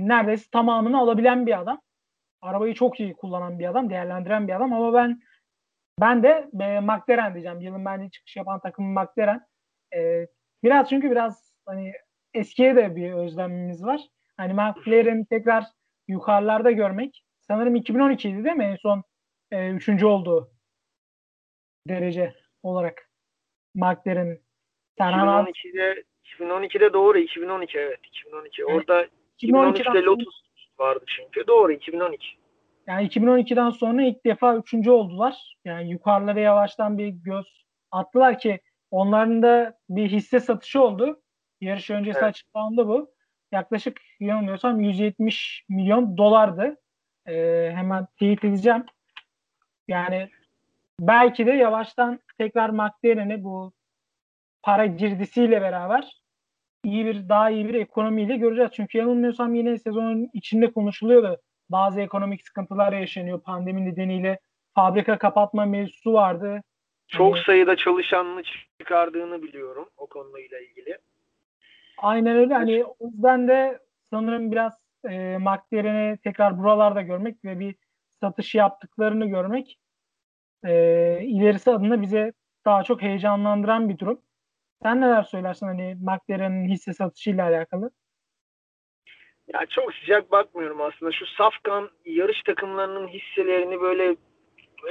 [0.02, 1.82] neredeyse tamamını alabilen bir adam.
[2.42, 5.20] Arabayı çok iyi kullanan bir adam, değerlendiren bir adam ama ben
[6.02, 7.62] ben de e, McLaren diyeceğim.
[7.62, 9.42] Yılın bence çıkış yapan takım McLaren.
[9.96, 10.28] E,
[10.64, 11.94] biraz çünkü biraz hani
[12.34, 14.02] eskiye de bir özlemimiz var.
[14.38, 15.66] Hani McLaren'i tekrar
[16.08, 19.04] yukarılarda görmek sanırım 2012 idi değil mi en son
[19.52, 20.52] e, üçüncü olduğu
[21.88, 22.34] derece
[22.64, 23.10] olarak
[23.76, 24.45] McLaren'in.
[25.00, 26.04] 2012'de
[26.40, 28.62] 2012'de doğru 2012 evet 2012.
[28.62, 28.76] Evet.
[28.76, 29.08] Orada
[29.40, 30.42] 2012'de Lotus
[30.80, 31.48] vardı çünkü.
[31.48, 32.28] Doğru 2012.
[32.88, 35.58] Yani 2012'den sonra ilk defa üçüncü oldular.
[35.66, 38.60] Yani yukarılara yavaştan bir göz attılar ki
[38.92, 41.22] onların da bir hisse satışı oldu.
[41.62, 42.30] Yarış öncesi evet.
[42.30, 43.12] açıklandı bu.
[43.52, 46.78] Yaklaşık yanılmıyorsam 170 milyon dolardı.
[47.28, 48.86] Ee, hemen teyit edeceğim.
[49.88, 50.30] Yani
[51.00, 53.74] belki de yavaştan tekrar McLaren'i bu
[54.66, 56.22] para girdisiyle beraber
[56.84, 58.72] iyi bir daha iyi bir ekonomiyle göreceğiz.
[58.74, 61.42] Çünkü yanılmıyorsam yine sezonun içinde konuşuluyordu.
[61.70, 64.40] Bazı ekonomik sıkıntılar yaşanıyor pandemi nedeniyle.
[64.76, 66.62] Fabrika kapatma mevzusu vardı.
[67.08, 68.44] Çok ee, sayıda çalışanını
[68.80, 70.98] çıkardığını biliyorum o konuyla ilgili.
[71.98, 72.54] Aynen öyle.
[72.54, 74.74] Hani o yüzden de sanırım biraz
[75.10, 77.76] e, McLaren'i tekrar buralarda görmek ve bir
[78.22, 79.80] satış yaptıklarını görmek
[80.66, 80.72] e,
[81.22, 82.34] ilerisi adına bize
[82.66, 84.22] daha çok heyecanlandıran bir durum.
[84.84, 87.92] Sen neler söylersin hani McLaren'in hisse satışıyla alakalı?
[89.54, 91.12] Ya çok sıcak bakmıyorum aslında.
[91.12, 94.16] Şu Safkan yarış takımlarının hisselerini böyle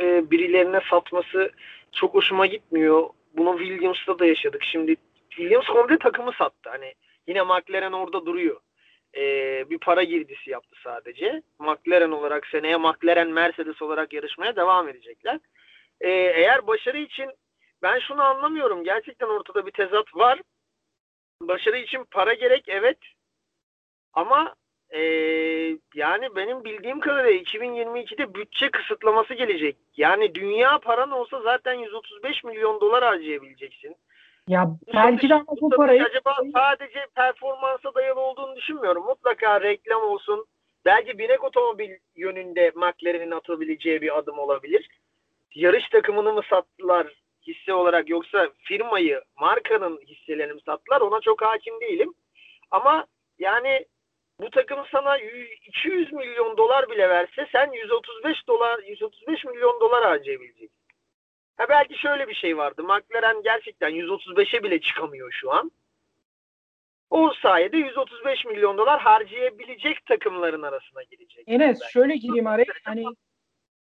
[0.00, 1.50] e, birilerine satması
[1.92, 3.08] çok hoşuma gitmiyor.
[3.36, 4.62] Bunu Williams'ta da yaşadık.
[4.64, 4.96] Şimdi
[5.30, 6.70] Williams komple takımı sattı.
[6.70, 6.94] Hani
[7.26, 8.60] yine McLaren orada duruyor.
[9.16, 9.20] E,
[9.70, 11.42] bir para girdisi yaptı sadece.
[11.58, 15.40] McLaren olarak seneye McLaren Mercedes olarak yarışmaya devam edecekler.
[16.00, 17.30] E, eğer başarı için
[17.84, 18.84] ben şunu anlamıyorum.
[18.84, 20.40] Gerçekten ortada bir tezat var.
[21.40, 22.98] Başarı için para gerek evet.
[24.12, 24.54] Ama
[24.90, 25.00] ee,
[25.94, 29.76] yani benim bildiğim kadarıyla 2022'de bütçe kısıtlaması gelecek.
[29.96, 33.96] Yani dünya paran olsa zaten 135 milyon dolar harcayabileceksin.
[34.48, 39.04] Ya belki de bu parayı acaba sadece performansa dayalı olduğunu düşünmüyorum.
[39.04, 40.44] Mutlaka reklam olsun.
[40.84, 44.88] Belki binek otomobil yönünde McLaren'in atabileceği bir adım olabilir.
[45.54, 47.23] Yarış takımını mı sattılar?
[47.46, 52.14] Hisse olarak yoksa firmayı, markanın hisselerini mi sattılar ona çok hakim değilim.
[52.70, 53.06] Ama
[53.38, 53.86] yani
[54.40, 55.18] bu takım sana
[55.66, 60.70] 200 milyon dolar bile verse sen 135 dolar 135 milyon dolar harcayabileceksin.
[61.56, 62.82] Ha belki şöyle bir şey vardı.
[62.82, 65.70] McLaren gerçekten 135'e bile çıkamıyor şu an.
[67.10, 71.44] O sayede 135 milyon dolar harcayabilecek takımların arasına girecek.
[71.46, 72.64] Enes şöyle gireyim araya.
[72.84, 73.04] Hani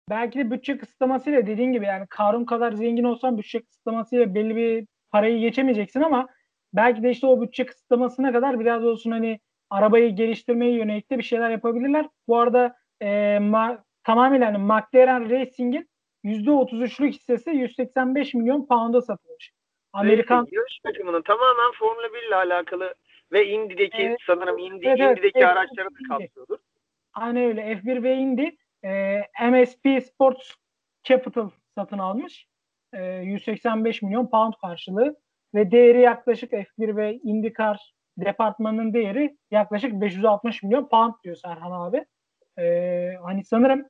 [0.10, 4.88] belki de bütçe kısıtlamasıyla dediğin gibi yani Karun kadar zengin olsan bütçe kısıtlamasıyla belli bir
[5.12, 6.28] parayı geçemeyeceksin ama
[6.74, 9.40] belki de işte o bütçe kısıtlamasına kadar biraz olsun hani
[9.70, 12.06] arabayı geliştirmeye yönelik de bir şeyler yapabilirler.
[12.28, 15.90] Bu arada e, ma- tamamen yani McLaren Racing'in
[16.24, 19.52] %33'lük hissesi 185 milyon pound'a satılmış.
[19.94, 22.94] Amerikan yarış takımının tamamen Formula 1 ile alakalı
[23.32, 24.18] ve Indy'deki evet.
[24.28, 26.58] sanırım Indy, evet, Indy'deki evet, araçları da kapsıyordur.
[27.14, 27.62] Aynen öyle.
[27.62, 28.50] F1 ve Indy
[28.86, 30.52] e, MSP Sports
[31.04, 32.48] Capital satın almış.
[32.94, 35.16] E, 185 milyon pound karşılığı
[35.56, 42.06] ve değeri yaklaşık F1 ve IndyCar departmanının değeri yaklaşık 560 milyon pound diyor Serhan abi.
[42.60, 43.88] E, hani sanırım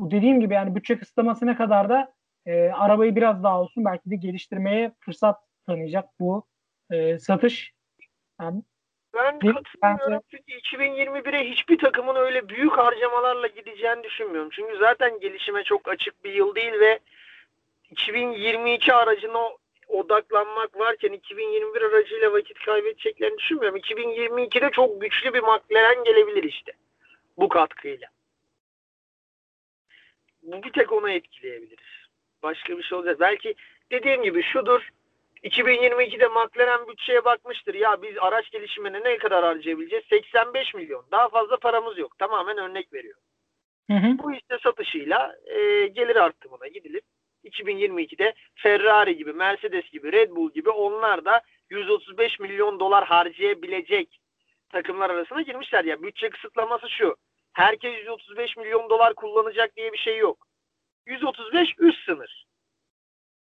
[0.00, 2.14] bu dediğim gibi yani bütçe kısıtlamasına kadar da
[2.46, 6.46] e, arabayı biraz daha olsun belki de geliştirmeye fırsat tanıyacak bu
[6.90, 7.74] e, satış.
[8.40, 8.62] Yani,
[9.14, 14.50] ben katılmıyorum çünkü 2021'e hiçbir takımın öyle büyük harcamalarla gideceğini düşünmüyorum.
[14.52, 16.98] Çünkü zaten gelişime çok açık bir yıl değil ve
[17.90, 19.50] 2022 aracına
[19.88, 23.78] odaklanmak varken 2021 aracıyla vakit kaybedeceklerini düşünmüyorum.
[23.78, 26.72] 2022'de çok güçlü bir McLaren gelebilir işte
[27.38, 28.08] bu katkıyla.
[30.42, 32.08] Bu bir tek onu etkileyebilir.
[32.42, 33.20] Başka bir şey olacak.
[33.20, 33.54] Belki
[33.90, 34.90] dediğim gibi şudur.
[35.44, 37.74] 2022'de McLaren bütçeye bakmıştır.
[37.74, 40.04] Ya biz araç gelişimine ne kadar harcayabileceğiz?
[40.10, 41.04] 85 milyon.
[41.12, 42.18] Daha fazla paramız yok.
[42.18, 43.18] Tamamen örnek veriyor.
[43.90, 44.18] Hı hı.
[44.18, 47.04] Bu işte satışıyla e, gelir arttırımına gidilip
[47.44, 54.20] 2022'de Ferrari gibi, Mercedes gibi, Red Bull gibi onlar da 135 milyon dolar harcayabilecek
[54.68, 55.84] takımlar arasına girmişler.
[55.84, 57.16] Ya bütçe kısıtlaması şu.
[57.52, 60.46] Herkes 135 milyon dolar kullanacak diye bir şey yok.
[61.06, 62.46] 135 üst sınır.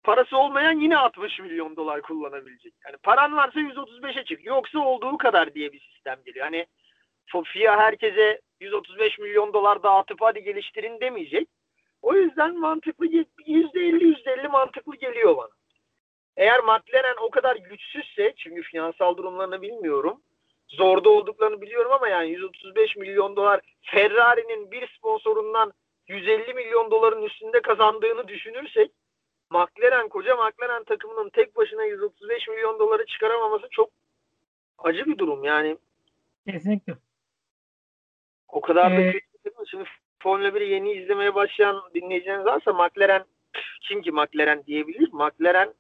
[0.05, 2.75] Parası olmayan yine 60 milyon dolar kullanabilecek.
[2.87, 4.45] Yani paran varsa 135'e çık.
[4.45, 6.45] Yoksa olduğu kadar diye bir sistem geliyor.
[6.45, 6.67] Hani
[7.45, 11.49] FIA herkese 135 milyon dolar dağıtıp hadi geliştirin demeyecek.
[12.03, 15.49] O yüzden mantıklı %50 %50 mantıklı geliyor bana.
[16.37, 20.21] Eğer McLaren o kadar güçsüzse çünkü finansal durumlarını bilmiyorum.
[20.69, 25.73] Zorda olduklarını biliyorum ama yani 135 milyon dolar Ferrari'nin bir sponsorundan
[26.09, 28.91] 150 milyon doların üstünde kazandığını düşünürsek
[29.55, 33.91] McLaren koca McLaren takımının tek başına 135 milyon doları çıkaramaması çok
[34.79, 35.77] acı bir durum yani.
[36.47, 36.95] Kesinlikle.
[38.49, 39.69] O kadar ee, da kötü değil mi?
[39.69, 39.85] Şimdi
[40.23, 43.25] Formula 1'i yeni izlemeye başlayan dinleyicileriniz varsa McLaren
[43.81, 45.09] kim ki McLaren diyebilir?
[45.13, 45.75] McLaren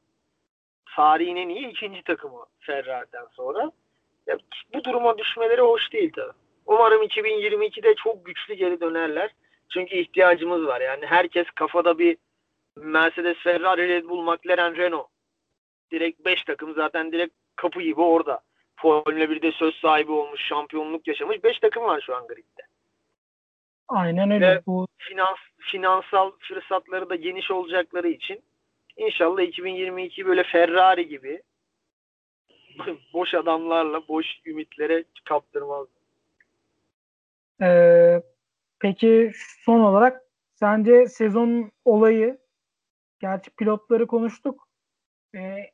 [0.96, 3.72] tarihin en iyi ikinci takımı Ferrari'den sonra.
[4.26, 4.38] Ya,
[4.74, 6.32] bu duruma düşmeleri hoş değil tabii.
[6.66, 9.30] Umarım 2022'de çok güçlü geri dönerler.
[9.68, 10.80] Çünkü ihtiyacımız var.
[10.80, 12.16] Yani herkes kafada bir
[12.76, 15.08] Mercedes, Ferrari, Red Bull, McLaren, Renault.
[15.92, 18.40] Direkt 5 takım zaten direkt kapı gibi orada.
[18.76, 22.62] Formula 1'de söz sahibi olmuş, şampiyonluk yaşamış 5 takım var şu an gridde.
[23.88, 24.50] Aynen öyle.
[24.50, 28.42] Ve bu finans finansal fırsatları da geniş olacakları için
[28.96, 31.42] inşallah 2022 böyle Ferrari gibi
[33.12, 35.86] boş adamlarla boş ümitlere kaptırmaz.
[37.62, 38.22] Ee,
[38.78, 39.32] peki
[39.64, 40.22] son olarak
[40.54, 42.38] sence sezon olayı
[43.20, 44.68] gerçi pilotları konuştuk.
[45.34, 45.70] Ee,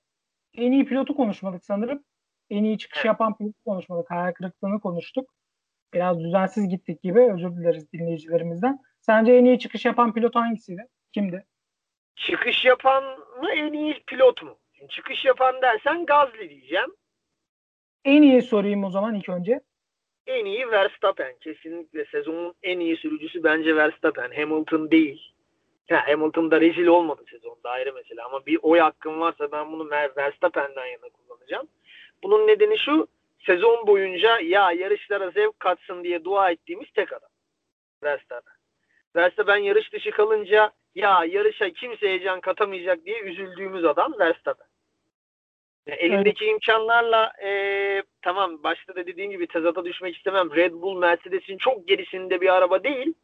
[0.55, 2.05] en iyi pilotu konuşmadık sanırım.
[2.50, 4.11] En iyi çıkış yapan pilotu konuşmadık.
[4.11, 5.31] Hayal kırıklığını konuştuk
[5.94, 7.33] biraz düzensiz gittik gibi.
[7.33, 8.79] Özür dileriz dinleyicilerimizden.
[9.00, 10.87] Sence en iyi çıkış yapan pilot hangisiydi?
[11.12, 11.46] Kimdi?
[12.14, 13.05] Çıkış yapan
[13.40, 14.59] mı en iyi pilot mu?
[14.88, 16.94] çıkış yapan dersen Gazli diyeceğim.
[18.05, 19.61] En iyi sorayım o zaman ilk önce.
[20.26, 21.37] En iyi Verstappen.
[21.40, 24.31] Kesinlikle sezonun en iyi sürücüsü bence Verstappen.
[24.31, 25.35] Hamilton değil.
[25.90, 29.90] Ha, Hamilton da rezil olmadı sezonda ayrı mesele ama bir oy hakkım varsa ben bunu
[29.90, 31.68] Verstappen'den yana kullanacağım.
[32.22, 33.09] Bunun nedeni şu
[33.46, 37.31] sezon boyunca ya yarışlara zevk katsın diye dua ettiğimiz tek adam.
[38.03, 38.55] Verstappen.
[39.16, 44.66] Verstappen yarış dışı kalınca ya yarışa kimse heyecan katamayacak diye üzüldüğümüz adam Verstappen.
[45.87, 46.55] Yani elindeki evet.
[46.55, 50.57] imkanlarla e, tamam başta da dediğim gibi tezata düşmek istemem.
[50.57, 53.14] Red Bull Mercedes'in çok gerisinde bir araba değil.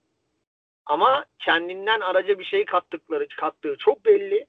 [0.87, 4.47] Ama kendinden araca bir şey kattıkları kattığı çok belli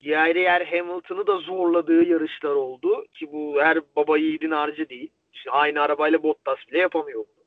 [0.00, 3.06] yer yer Hamilton'ı da zorladığı yarışlar oldu.
[3.14, 5.10] Ki bu her baba yiğidin harcı değil.
[5.32, 7.46] İşte aynı arabayla Bottas bile yapamıyor bunu.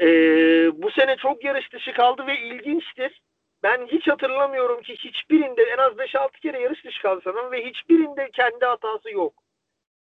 [0.00, 3.22] Ee, bu sene çok yarış dışı kaldı ve ilginçtir.
[3.62, 8.30] Ben hiç hatırlamıyorum ki hiçbirinde en az 5-6 kere yarış dışı kaldı sanırım ve hiçbirinde
[8.30, 9.34] kendi hatası yok.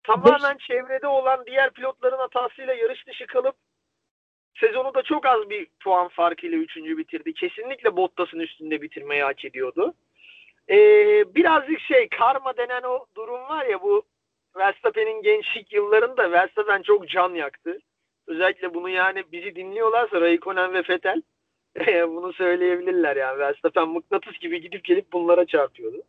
[0.02, 0.66] Tamamen Beş...
[0.66, 3.56] çevrede olan diğer pilotların hatasıyla yarış dışı kalıp
[4.54, 7.34] sezonu da çok az bir puan farkıyla üçüncü bitirdi.
[7.34, 9.94] Kesinlikle Bottas'ın üstünde bitirmeyi hak ediyordu.
[10.70, 14.02] Ee, birazcık şey karma denen o durum var ya bu
[14.56, 17.78] Verstappen'in gençlik yıllarında Verstappen çok can yaktı.
[18.26, 21.22] Özellikle bunu yani bizi dinliyorlarsa Raikkonen ve Vettel
[22.08, 23.38] Bunu söyleyebilirler yani.
[23.38, 26.02] Verstappen mıknatıs gibi gidip gelip bunlara çarpıyordu.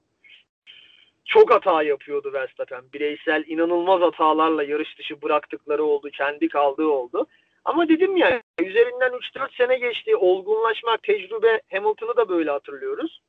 [1.25, 2.83] Çok hata yapıyordu Verstappen.
[2.93, 6.09] Bireysel inanılmaz hatalarla yarış dışı bıraktıkları oldu.
[6.09, 7.27] Kendi kaldığı oldu.
[7.65, 10.15] Ama dedim ya üzerinden 3-4 sene geçti.
[10.15, 13.21] Olgunlaşmak, tecrübe Hamilton'ı da böyle hatırlıyoruz.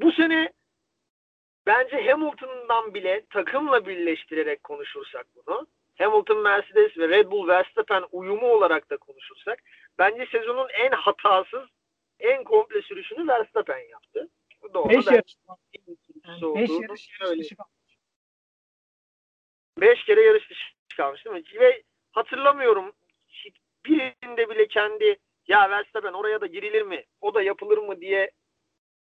[0.00, 0.52] Bu sene
[1.66, 5.66] bence Hamilton'dan bile takımla birleştirerek konuşursak bunu
[5.98, 9.62] Hamilton, Mercedes ve Red Bull Verstappen uyumu olarak da konuşursak
[9.98, 11.68] bence sezonun en hatasız,
[12.18, 14.28] en komple sürüşünü Verstappen yaptı.
[14.62, 15.36] Bu da 5 yarış.
[16.24, 17.96] Yani 5 yarış, yarış dışı kalmış.
[19.80, 20.64] 5 kere yarış dışı
[20.96, 21.60] kalmış değil mi?
[21.60, 22.92] Ve hatırlamıyorum
[23.86, 25.16] birinde bile kendi
[25.48, 27.04] ya Verstappen oraya da girilir mi?
[27.20, 28.30] O da yapılır mı diye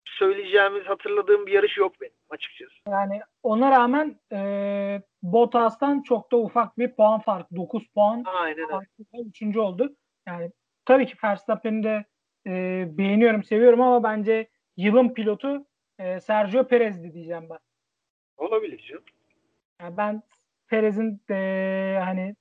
[0.06, 2.74] söyleyeceğimiz hatırladığım bir yarış yok benim açıkçası.
[2.88, 7.56] Yani ona rağmen e, Bottas'tan çok da ufak bir puan farkı.
[7.56, 8.24] 9 puan.
[8.26, 9.28] Aynen öyle.
[9.30, 9.96] Üçüncü oldu.
[10.28, 10.52] Yani
[10.86, 12.06] tabii ki Verstappen'i de
[12.48, 15.66] e, beğeniyorum, seviyorum ama bence yılın pilotu
[16.00, 17.60] e, Sergio Perez'di diyeceğim ben.
[18.38, 19.04] Olabilir canım.
[19.82, 20.24] Yani ben
[20.68, 22.36] Perez'in e, hani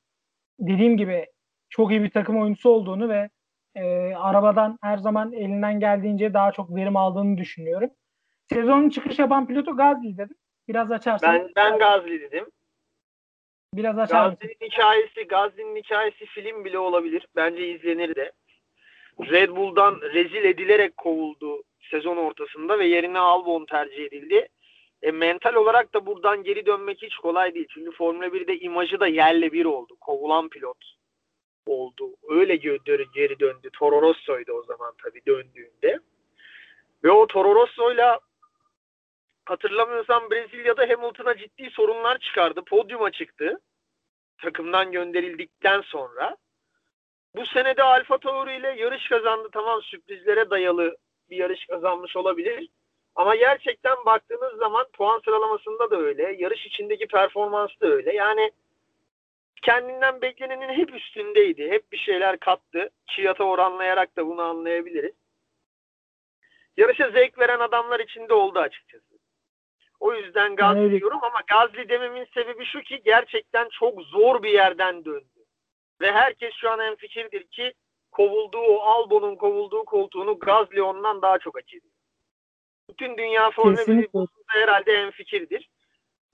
[0.59, 1.27] dediğim gibi
[1.73, 3.31] çok iyi bir takım oyuncusu olduğunu ve
[3.75, 7.91] e, arabadan her zaman elinden geldiğince daha çok verim aldığını düşünüyorum.
[8.53, 10.37] Sezonun çıkış yapan pilotu Gazli dedim.
[10.69, 11.35] Biraz açarsan.
[11.35, 12.47] Ben, ben Gazli dedim.
[13.75, 17.27] Biraz açar Gazli'nin hikayesi, Gazli'nin hikayesi film bile olabilir.
[17.37, 18.33] Bence izlenir de.
[19.21, 24.49] Red Bull'dan rezil edilerek kovuldu sezon ortasında ve yerine Albon tercih edildi.
[25.03, 27.67] E, mental olarak da buradan geri dönmek hiç kolay değil.
[27.75, 29.97] Çünkü Formula 1'de imajı da yerle bir oldu.
[30.01, 30.79] Kovulan pilot
[31.67, 32.17] oldu.
[32.29, 33.71] Öyle geri döndü.
[33.73, 35.99] Toro Rosso'ydu o zaman tabii döndüğünde.
[37.05, 38.21] Ve o Toro Rosso'yla
[39.45, 42.63] hatırlamıyorsam Brezilya'da Hamilton'a ciddi sorunlar çıkardı.
[42.65, 43.61] Podyuma çıktı.
[44.43, 46.37] Takımdan gönderildikten sonra.
[47.37, 49.49] Bu sene de Alfa Tauri ile yarış kazandı.
[49.53, 50.97] Tamam sürprizlere dayalı
[51.31, 52.69] bir yarış kazanmış olabilir.
[53.15, 56.37] Ama gerçekten baktığınız zaman puan sıralamasında da öyle.
[56.39, 58.15] Yarış içindeki performans da öyle.
[58.15, 58.51] Yani
[59.63, 61.71] kendinden beklenenin hep üstündeydi.
[61.71, 62.91] Hep bir şeyler kattı.
[63.07, 65.15] Çiyata oranlayarak da bunu anlayabiliriz.
[66.77, 69.19] Yarışa zevk veren adamlar içinde oldu açıkçası.
[70.01, 74.51] O yüzden Gazli yani, diyorum ama Gazli dememin sebebi şu ki gerçekten çok zor bir
[74.51, 75.45] yerden döndü.
[76.01, 77.73] Ve herkes şu an en fikirdir ki
[78.13, 81.93] kovulduğu o Albon'un kovulduğu koltuğunu Gazli ondan daha çok hak ediyor.
[82.91, 85.69] Bütün dünya Formula herhalde en fikirdir.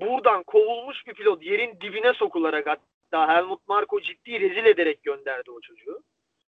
[0.01, 2.67] Buradan kovulmuş bir pilot yerin dibine sokularak
[3.11, 6.03] hatta Helmut Marko ciddi rezil ederek gönderdi o çocuğu.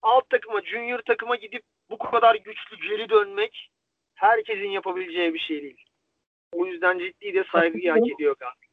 [0.03, 3.71] Alt takıma, junior takıma gidip bu kadar güçlü geri dönmek
[4.15, 5.85] herkesin yapabileceği bir şey değil.
[6.53, 8.71] O yüzden ciddi de saygıyı hak ediyor Gazli.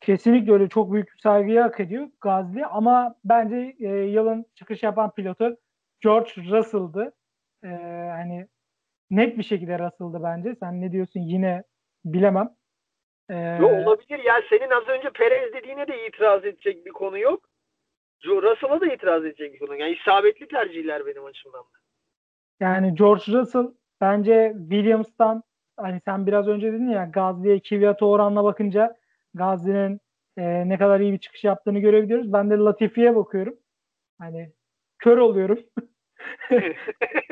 [0.00, 5.56] Kesinlikle öyle çok büyük saygıyı hak ediyor Gazli ama bence e, yılın çıkış yapan pilotu
[6.00, 7.12] George Russell'dı.
[7.64, 7.68] E,
[8.16, 8.46] hani
[9.10, 10.54] net bir şekilde Russell'dı bence.
[10.60, 11.62] Sen ne diyorsun yine
[12.04, 12.50] bilemem.
[13.30, 14.42] Ee, Yo, olabilir ya.
[14.50, 17.48] Senin az önce Perez dediğine de itiraz edecek bir konu yok.
[18.24, 19.76] Russell'a da itiraz edecek bir konu.
[19.76, 21.64] Yani isabetli tercihler benim açımdan.
[22.60, 23.66] Yani George Russell
[24.00, 25.42] bence Williams'tan
[25.76, 28.96] hani sen biraz önce dedin ya Gazli'ye Kvyat'a oranla bakınca
[29.34, 30.00] Gazli'nin
[30.36, 32.32] e, ne kadar iyi bir çıkış yaptığını görebiliyoruz.
[32.32, 33.56] Ben de Latifi'ye bakıyorum.
[34.18, 34.52] Hani
[34.98, 35.58] kör oluyorum.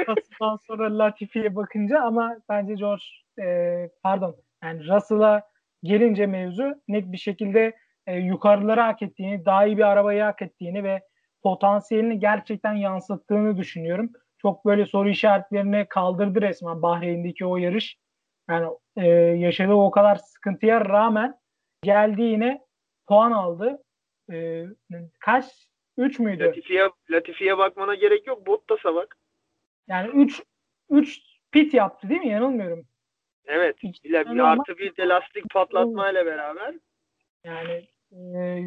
[0.08, 3.04] Russell'dan sonra Latifi'ye bakınca ama bence George
[3.42, 5.49] e, pardon yani Russell'a
[5.82, 10.84] gelince mevzu net bir şekilde e, yukarıları hak ettiğini, daha iyi bir arabayı hak ettiğini
[10.84, 11.00] ve
[11.42, 14.10] potansiyelini gerçekten yansıttığını düşünüyorum.
[14.38, 17.96] Çok böyle soru işaretlerini kaldırdı resmen Bahreyn'deki o yarış.
[18.50, 21.34] Yani e, yaşadığı o kadar sıkıntıya rağmen
[21.82, 22.60] geldi yine
[23.08, 23.82] puan aldı.
[24.32, 24.64] E,
[25.20, 25.44] kaç?
[25.96, 26.44] 3 müydü?
[26.44, 28.46] Latifi'ye Latifi'ye bakmana gerek yok.
[28.46, 29.16] Bottas'a bak.
[29.88, 30.42] Yani 3
[30.90, 31.20] 3
[31.52, 32.28] pit yaptı değil mi?
[32.28, 32.86] Yanılmıyorum.
[33.46, 33.82] Evet.
[33.82, 36.74] Bir, bir artı bir de lastik patlatmayla beraber.
[37.44, 38.60] Yani e,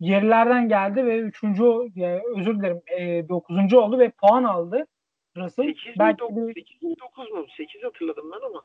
[0.00, 1.64] yerlerden geldi ve üçüncü
[1.96, 4.86] e, özür dilerim e, dokuzuncu oldu ve puan aldı.
[5.36, 5.64] Russell.
[5.64, 7.46] 8 Belki mi, 9, 8 mi 9 mu?
[7.56, 8.62] 8 hatırladım ben ama.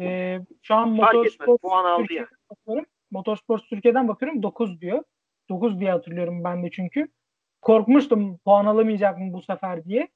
[0.00, 2.50] E, şu an Motorsport puan aldı Türkiye'den yani.
[2.50, 2.84] bakıyorum.
[3.10, 5.02] Motorsport Türkiye'den bakıyorum 9 diyor.
[5.48, 7.08] 9 diye hatırlıyorum ben de çünkü.
[7.62, 10.08] Korkmuştum puan alamayacak mı bu sefer diye.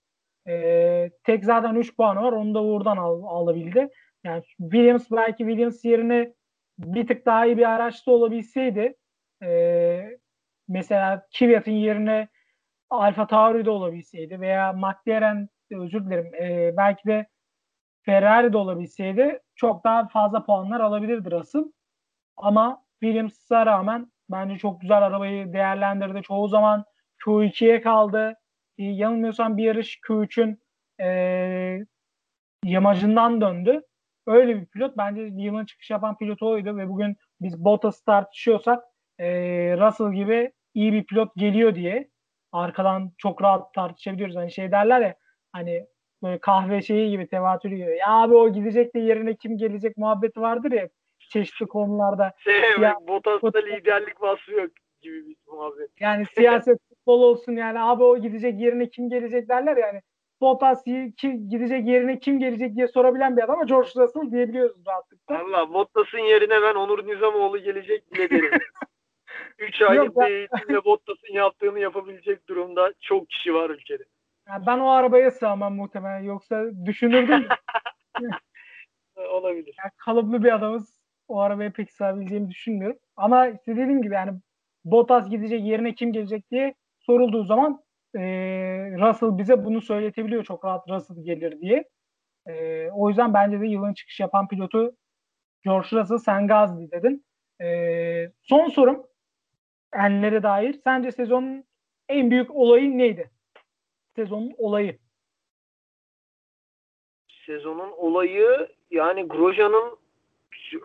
[0.49, 2.33] E, tek zaten 3 puan var.
[2.33, 3.89] Onu da Uğur'dan al, alabildi.
[4.25, 6.35] Yani Williams belki Williams yerine
[6.79, 8.97] bir tık daha iyi bir araçta olabilseydi
[9.43, 10.18] e,
[10.68, 12.29] mesela Kvyat'ın yerine
[12.91, 17.27] Alfa Tauri'de olabilseydi veya McLaren özür dilerim e, belki de
[18.03, 21.64] Ferrari'de olabilseydi çok daha fazla puanlar alabilirdi Russell.
[22.37, 26.23] Ama Williams'a rağmen bence çok güzel arabayı değerlendirdi.
[26.23, 26.85] Çoğu zaman
[27.27, 28.35] Q2'ye kaldı.
[28.79, 30.62] e, yanılmıyorsam bir yarış Q3'ün
[31.01, 31.87] e,
[32.64, 33.83] yamacından döndü.
[34.27, 34.97] Öyle bir pilot.
[34.97, 38.85] Bence yılın çıkış yapan pilotu oydu ve bugün biz Bottas tartışıyorsak
[39.18, 39.29] e,
[39.77, 42.09] Russell gibi iyi bir pilot geliyor diye
[42.53, 44.37] arkadan çok rahat tartışabiliyoruz.
[44.37, 45.14] Hani şey derler ya
[45.53, 45.87] hani
[46.23, 47.95] böyle kahve şeyi gibi tevatür ediyor.
[47.95, 52.33] Ya abi o gidecek de yerine kim gelecek muhabbeti vardır ya çeşitli konularda.
[52.39, 54.70] Şey, ya, Bottas'ta liderlik vasfı yok
[55.01, 55.91] gibi bir muhabbet.
[56.01, 60.01] Yani siyaset futbol olsun yani abi o gidecek yerine kim gelecek derler yani.
[60.43, 61.12] Bottas ki,
[61.49, 65.38] gidecek yerine kim gelecek diye sorabilen bir adam ama George Russell diyebiliyoruz rahatlıkla.
[65.38, 68.51] Allah Bottas'ın yerine ben Onur Nizamoğlu gelecek bile derim.
[69.59, 74.05] 3 aylık bir eğitimle Bottas'ın yaptığını yapabilecek durumda çok kişi var ülkede.
[74.49, 76.20] Yani ben o arabaya sığamam muhtemelen.
[76.20, 77.47] Yoksa düşünürdüm.
[79.30, 79.74] Olabilir.
[79.78, 81.03] Yani kalıplı bir adamız.
[81.28, 82.99] O arabaya pek sığabileceğimi düşünmüyorum.
[83.16, 84.32] Ama işte dediğim gibi yani
[84.84, 87.82] Bottas gidecek yerine kim gelecek diye sorulduğu zaman
[88.14, 88.20] e,
[88.98, 91.88] Russell bize bunu söyletebiliyor çok rahat Russell gelir diye.
[92.46, 94.96] E, o yüzden bence de yılın çıkış yapan pilotu
[95.64, 97.24] George Russell sen Gazli dedin.
[97.62, 99.06] E, son sorum
[99.92, 100.80] enlere dair.
[100.84, 101.64] Sence sezonun
[102.08, 103.30] en büyük olayı neydi?
[104.16, 104.98] Sezonun olayı.
[107.46, 109.98] Sezonun olayı yani Grosjean'ın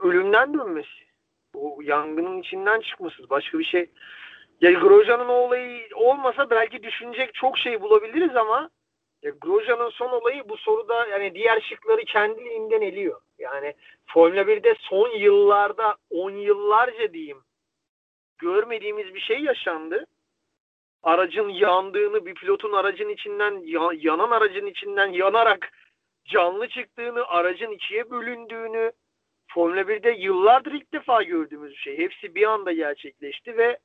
[0.03, 1.07] ölümden dönmesi.
[1.53, 3.29] O yangının içinden çıkması.
[3.29, 3.89] Başka bir şey.
[4.61, 8.69] Yani Grosjean'ın olayı olmasa belki düşünecek çok şey bulabiliriz ama
[9.21, 13.21] ya Grosjean'ın son olayı bu soruda yani diğer şıkları kendiliğinden eliyor.
[13.39, 13.73] Yani
[14.05, 17.41] Formula 1'de son yıllarda 10 yıllarca diyeyim
[18.37, 20.05] görmediğimiz bir şey yaşandı.
[21.03, 23.63] Aracın yandığını, bir pilotun aracın içinden,
[23.99, 25.71] yanan aracın içinden yanarak
[26.25, 28.91] canlı çıktığını, aracın ikiye bölündüğünü
[29.47, 31.97] Formula 1'de yıllardır ilk defa gördüğümüz bir şey.
[31.97, 33.77] Hepsi bir anda gerçekleşti ve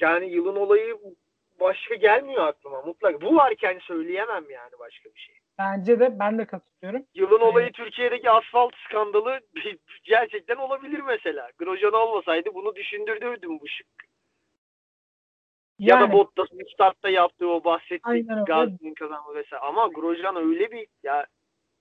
[0.00, 0.96] yani yılın olayı
[1.60, 3.20] başka gelmiyor aklıma mutlaka.
[3.20, 5.36] Bu varken söyleyemem yani başka bir şey.
[5.58, 7.06] Bence de ben de katılıyorum.
[7.14, 7.74] Yılın olayı evet.
[7.74, 9.40] Türkiye'deki asfalt skandalı
[10.04, 11.50] gerçekten olabilir mesela.
[11.58, 13.86] Grosjean olmasaydı bunu düşündürdürdüm bu şık.
[15.78, 19.64] Yani, ya da Bottas'ın startta yaptığı o bahsettiğim Gazi'nin kazanma vesaire.
[19.64, 21.26] Ama Grosjean öyle bir ya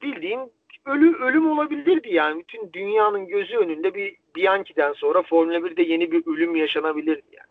[0.02, 0.52] bildiğin
[0.86, 2.40] ölü, ölüm olabilirdi yani.
[2.40, 7.45] Bütün dünyanın gözü önünde bir Bianchi'den sonra Formula 1'de yeni bir ölüm yaşanabilirdi yani.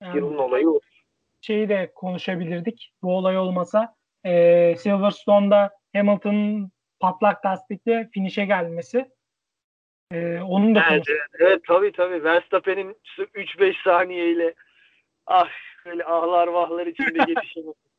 [0.00, 0.80] Yani Yılın olayı o.
[1.40, 2.92] Şeyi de konuşabilirdik.
[3.02, 3.94] Bu olay olmasa
[4.24, 9.10] e, Silverstone'da Hamilton'ın patlak lastikle finişe gelmesi.
[10.12, 12.24] E, onun da evet, evet, evet tabii tabii.
[12.24, 12.96] Verstappen'in
[13.34, 14.54] 3-5 saniyeyle
[15.26, 15.48] ah
[15.86, 17.90] böyle ahlar vahlar içinde yetişemedi.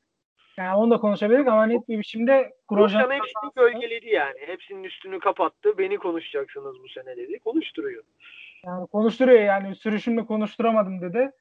[0.58, 4.39] Yani onu da konuşabiliriz ama net bir biçimde Grosjean hepsini gölgeledi yani.
[4.39, 5.78] Hepsinin üstünü kapattı.
[5.78, 7.39] Beni konuşacaksınız bu sene dedi.
[7.39, 8.04] Konuşturuyor.
[8.66, 9.76] Yani konuşturuyor yani.
[9.76, 11.32] Sürüşümle konuşturamadım dedi.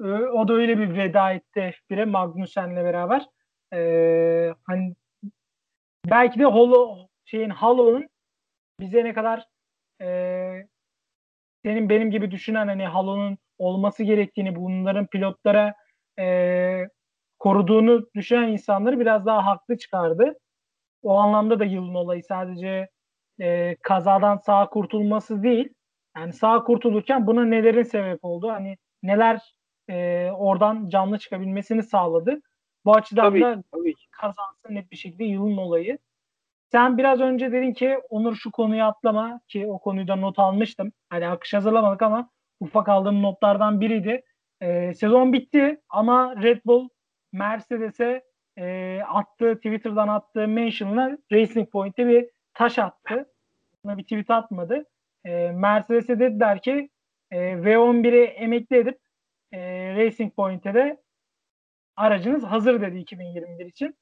[0.00, 3.26] Ee, o da öyle bir veda etti F1'e Magnussen'le beraber
[3.74, 4.94] e, hani
[6.10, 8.08] belki de Holo şeyin Halo'nun
[8.80, 9.44] bize ne kadar
[10.02, 10.08] e,
[11.64, 15.74] senin benim gibi düşünen hani Halo'nun olması gerektiğini bunların pilotlara
[16.20, 16.88] e,
[17.38, 20.38] koruduğunu düşünen insanları biraz daha haklı çıkardı.
[21.02, 22.88] O anlamda da yılın olayı sadece
[23.40, 25.68] e, kazadan sağ kurtulması değil.
[26.16, 28.50] Yani sağ kurtulurken buna nelerin sebep oldu?
[28.50, 29.59] Hani neler
[29.90, 32.40] e, oradan canlı çıkabilmesini sağladı.
[32.84, 33.94] Bu açıdan tabii, da tabii.
[34.10, 35.98] kazansın net bir şekilde yılın olayı.
[36.72, 40.92] Sen biraz önce dedin ki Onur şu konuyu atlama ki o konuyu da not almıştım.
[41.10, 42.30] Hani akış hazırlamadık ama
[42.60, 44.22] ufak aldığım notlardan biriydi.
[44.60, 46.88] Ee, sezon bitti ama Red Bull
[47.32, 48.22] Mercedes'e
[48.58, 53.32] e, attığı Twitter'dan attığı mention'la Racing Point'e bir taş attı.
[53.84, 54.84] Buna bir tweet atmadı.
[55.24, 56.90] E, Mercedes'e dediler ki
[57.30, 58.98] e, V11'i emekli edip
[59.52, 59.60] e,
[59.96, 61.00] Racing Point'e de
[61.96, 63.96] aracınız hazır dedi 2021 için.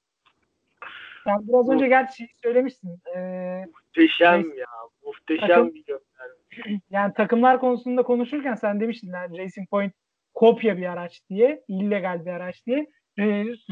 [1.25, 3.01] Sen biraz önce gerçi söylemişsin.
[3.17, 4.67] Ee, muhteşem neyse, ya.
[5.05, 6.81] Muhteşem takım, bir gönderme.
[6.91, 9.93] Yani takımlar konusunda konuşurken sen demiştin yani Racing Point
[10.35, 12.87] kopya bir araç diye, illegal bir araç diye.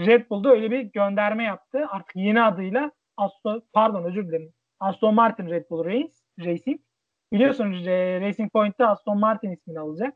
[0.07, 1.87] Red Bull'da öyle bir gönderme yaptı.
[1.91, 4.53] Artık yeni adıyla Aston, pardon özür dilerim.
[4.81, 6.81] Aston Martin Red Bull Race, Racing.
[7.33, 10.15] Biliyorsunuz Racing Point'te Aston Martin ismini alacak.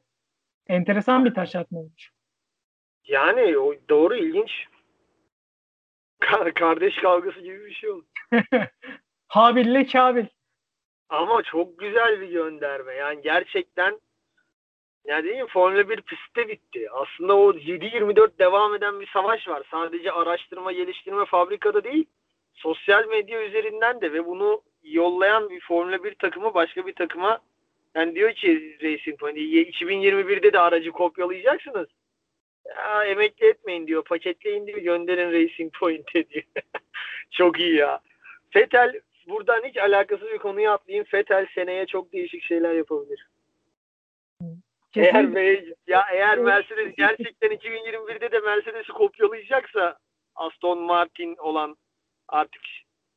[0.71, 2.11] Enteresan bir taş atma olmuş.
[3.05, 4.67] Yani o doğru ilginç.
[6.55, 8.07] kardeş kavgası gibi bir şey oldu.
[9.29, 10.27] Habil ile Kabil.
[11.09, 12.95] Ama çok güzel bir gönderme.
[12.95, 14.01] Yani gerçekten
[15.05, 16.91] ne diyeyim Formula 1 pistte bitti.
[16.91, 19.63] Aslında o 7-24 devam eden bir savaş var.
[19.71, 22.07] Sadece araştırma, geliştirme fabrikada değil,
[22.53, 27.41] sosyal medya üzerinden de ve bunu yollayan bir Formula 1 takımı başka bir takıma
[27.95, 31.89] yani diyor ki Racing Point 2021'de de aracı kopyalayacaksınız.
[32.69, 34.05] Ya, emekli etmeyin diyor.
[34.05, 34.79] Paketleyin diyor.
[34.79, 36.45] Gönderin Racing Point'e diyor.
[37.31, 38.01] çok iyi ya.
[38.51, 41.05] Fetel buradan hiç alakasız bir konuya atlayayım.
[41.05, 43.27] Fetel seneye çok değişik şeyler yapabilir.
[44.97, 49.99] Eğer ya eğer Mercedes gerçekten 2021'de de Mercedes'i kopyalayacaksa
[50.35, 51.77] Aston Martin olan
[52.29, 52.63] artık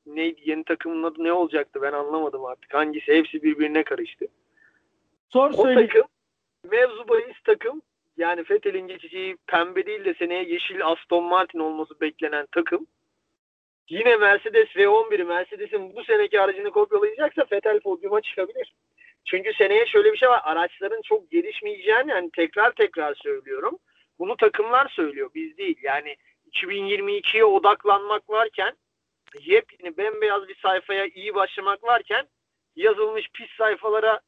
[0.05, 2.73] neydi yeni takımın adı ne olacaktı ben anlamadım artık.
[2.73, 4.27] Hangisi hepsi birbirine karıştı.
[5.33, 5.87] Sor O söyle.
[5.87, 6.07] takım
[6.71, 7.81] mevzu bahis takım
[8.17, 12.87] yani Vettel'in geçeceği pembe değil de seneye yeşil Aston Martin olması beklenen takım
[13.89, 18.73] yine Mercedes V11'i Mercedes'in bu seneki aracını kopyalayacaksa Vettel podyuma çıkabilir.
[19.25, 20.41] Çünkü seneye şöyle bir şey var.
[20.43, 23.77] Araçların çok gelişmeyeceğini yani tekrar tekrar söylüyorum.
[24.19, 25.29] Bunu takımlar söylüyor.
[25.35, 25.77] Biz değil.
[25.81, 26.15] Yani
[26.51, 28.73] 2022'ye odaklanmak varken
[29.39, 32.27] yepyeni bembeyaz bir sayfaya iyi başlamak varken
[32.75, 34.19] yazılmış pis sayfalara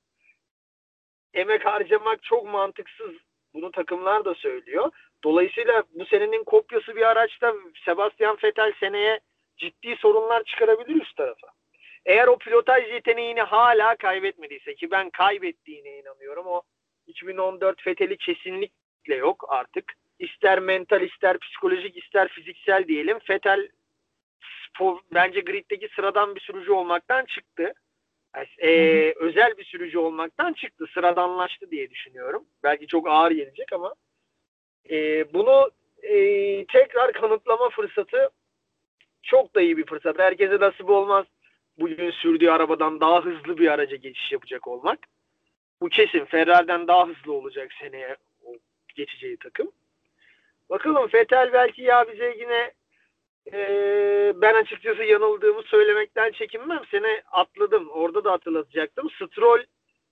[1.36, 3.12] emek harcamak çok mantıksız.
[3.54, 4.92] Bunu takımlar da söylüyor.
[5.24, 7.54] Dolayısıyla bu senenin kopyası bir araçta
[7.86, 9.20] Sebastian Vettel seneye
[9.58, 11.48] ciddi sorunlar çıkarabilir üst tarafa.
[12.06, 16.48] Eğer o pilotaj yeteneğini hala kaybetmediyse ki ben kaybettiğine inanıyorum.
[16.48, 16.62] O
[17.08, 19.94] 2014 Fethel'i kesinlikle yok artık.
[20.20, 23.20] İster mental, ister psikolojik, ister fiziksel diyelim.
[24.68, 27.74] Spor, bence griddeki sıradan bir sürücü olmaktan çıktı.
[28.58, 28.70] E,
[29.16, 30.86] özel bir sürücü olmaktan çıktı.
[30.94, 32.46] Sıradanlaştı diye düşünüyorum.
[32.64, 33.94] Belki çok ağır gelecek ama
[34.90, 35.72] e, bunu
[36.04, 36.16] e,
[36.66, 38.30] tekrar kanıtlama fırsatı
[39.24, 40.20] çok da iyi bir fırsat.
[40.20, 41.26] Herkese nasip olmaz
[41.80, 45.00] bugün sürdüğü arabadan daha hızlı bir araca geçiş yapacak olmak.
[45.82, 46.26] Bu kesin.
[46.26, 48.56] Ferrari'den daha hızlı olacak seneye o
[48.96, 49.72] geçeceği takım.
[50.70, 52.72] Bakalım Fetel belki ya bize yine
[53.54, 53.60] e,
[54.36, 56.82] ben açıkçası yanıldığımı söylemekten çekinmem.
[56.92, 57.90] Seni atladım.
[57.90, 59.10] Orada da hatırlatacaktım.
[59.10, 59.64] Stroll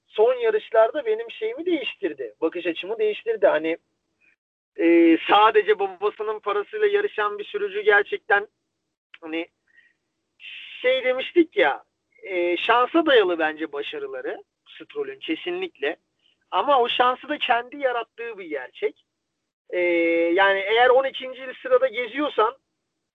[0.07, 2.35] son yarışlarda benim şeyimi değiştirdi.
[2.41, 3.47] Bakış açımı değiştirdi.
[3.47, 3.77] Hani
[4.79, 8.47] e, sadece babasının parasıyla yarışan bir sürücü gerçekten
[9.21, 9.47] hani
[10.81, 11.83] şey demiştik ya
[12.23, 15.97] e, şansa dayalı bence başarıları Stroll'ün kesinlikle.
[16.51, 19.05] Ama o şansı da kendi yarattığı bir gerçek.
[19.69, 19.79] E,
[20.33, 21.29] yani eğer 12.
[21.61, 22.57] sırada geziyorsan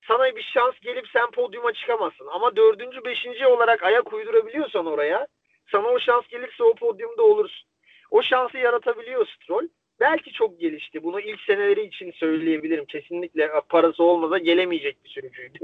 [0.08, 2.26] sana bir şans gelip sen podyuma çıkamazsın.
[2.26, 3.04] Ama 4.
[3.04, 3.26] 5.
[3.46, 5.26] olarak ayak uydurabiliyorsan oraya
[5.72, 7.68] sana o şans gelirse o podyumda olursun.
[8.10, 9.68] O şansı yaratabiliyor Stroll.
[10.00, 11.02] Belki çok gelişti.
[11.02, 12.84] Bunu ilk seneleri için söyleyebilirim.
[12.84, 15.58] Kesinlikle parası olmasa gelemeyecek bir sürücüydü.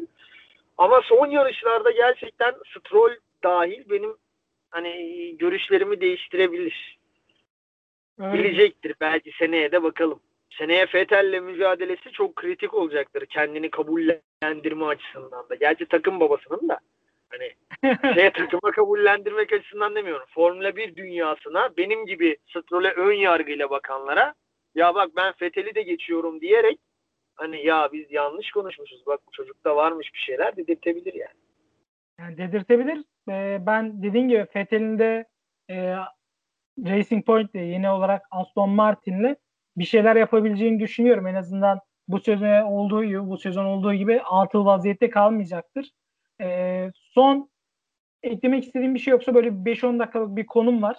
[0.79, 3.13] Ama son yarışlarda gerçekten Stroll
[3.45, 4.17] dahil benim
[4.71, 6.99] hani görüşlerimi değiştirebilir.
[8.19, 8.33] Öyle.
[8.33, 10.21] Bilecektir belki seneye de bakalım.
[10.59, 13.27] Seneye Vettel'le mücadelesi çok kritik olacaktır.
[13.27, 15.55] Kendini kabullendirme açısından da.
[15.55, 16.79] Gerçi takım babasının da.
[17.31, 17.53] Hani
[18.15, 20.27] şey takıma kabullendirmek açısından demiyorum.
[20.31, 24.35] Formula 1 dünyasına benim gibi Stroll'e ön yargıyla bakanlara
[24.75, 26.79] ya bak ben Vettel'i de geçiyorum diyerek
[27.35, 31.39] hani ya biz yanlış konuşmuşuz bak bu çocukta varmış bir şeyler dedirtebilir yani.
[32.19, 33.05] Yani dedirtebilir.
[33.29, 35.25] Ee, ben dediğim gibi Vettel'in de
[35.71, 35.95] e,
[36.79, 39.37] Racing Point'le yeni olarak Aston Martin'le
[39.77, 41.27] bir şeyler yapabileceğini düşünüyorum.
[41.27, 45.91] En azından bu sezon olduğu gibi, bu sezon olduğu gibi altı vaziyette kalmayacaktır.
[46.41, 47.51] Ee, son
[48.23, 50.97] eklemek istediğim bir şey yoksa böyle 5-10 dakikalık bir konum var.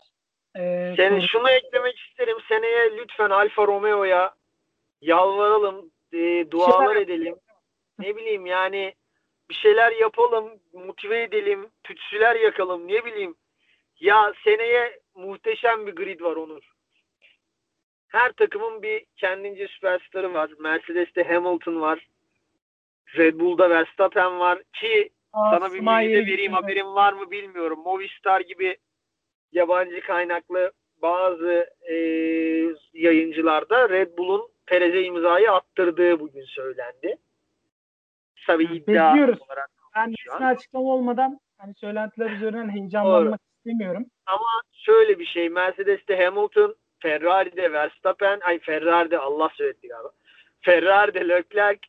[0.57, 2.37] Ee, Sen soru- şunu eklemek isterim.
[2.49, 4.33] Seneye lütfen Alfa Romeo'ya
[5.01, 7.35] yalvaralım, e, dualar Şeyler- edelim.
[7.99, 8.93] Ne bileyim yani
[9.49, 13.35] bir şeyler yapalım, motive edelim, tütsüler yakalım ne bileyim.
[13.99, 16.74] Ya seneye muhteşem bir grid var Onur.
[18.15, 20.49] Her takımın bir kendince süperstarı var.
[20.59, 22.07] Mercedes'te Hamilton var.
[23.17, 27.79] Red Bull'da Verstappen var ki Aa, sana bir bilgi vereyim haberin var mı bilmiyorum.
[27.79, 28.77] Movistar gibi
[29.51, 31.95] yabancı kaynaklı bazı e,
[32.93, 37.17] yayıncılarda Red Bull'un Perez'e imzayı attırdığı bugün söylendi.
[38.47, 39.41] Tabii iddia bekliyoruz.
[39.41, 39.69] olarak.
[39.95, 44.05] Ben resmi açıklama olmadan hani söylentiler üzerinden heyecanlanmak istemiyorum.
[44.25, 50.11] Ama şöyle bir şey Mercedes'te Hamilton, Ferrari'de Verstappen, ay Ferrari'de Allah söyletti galiba.
[50.61, 51.79] Ferrari'de Leclerc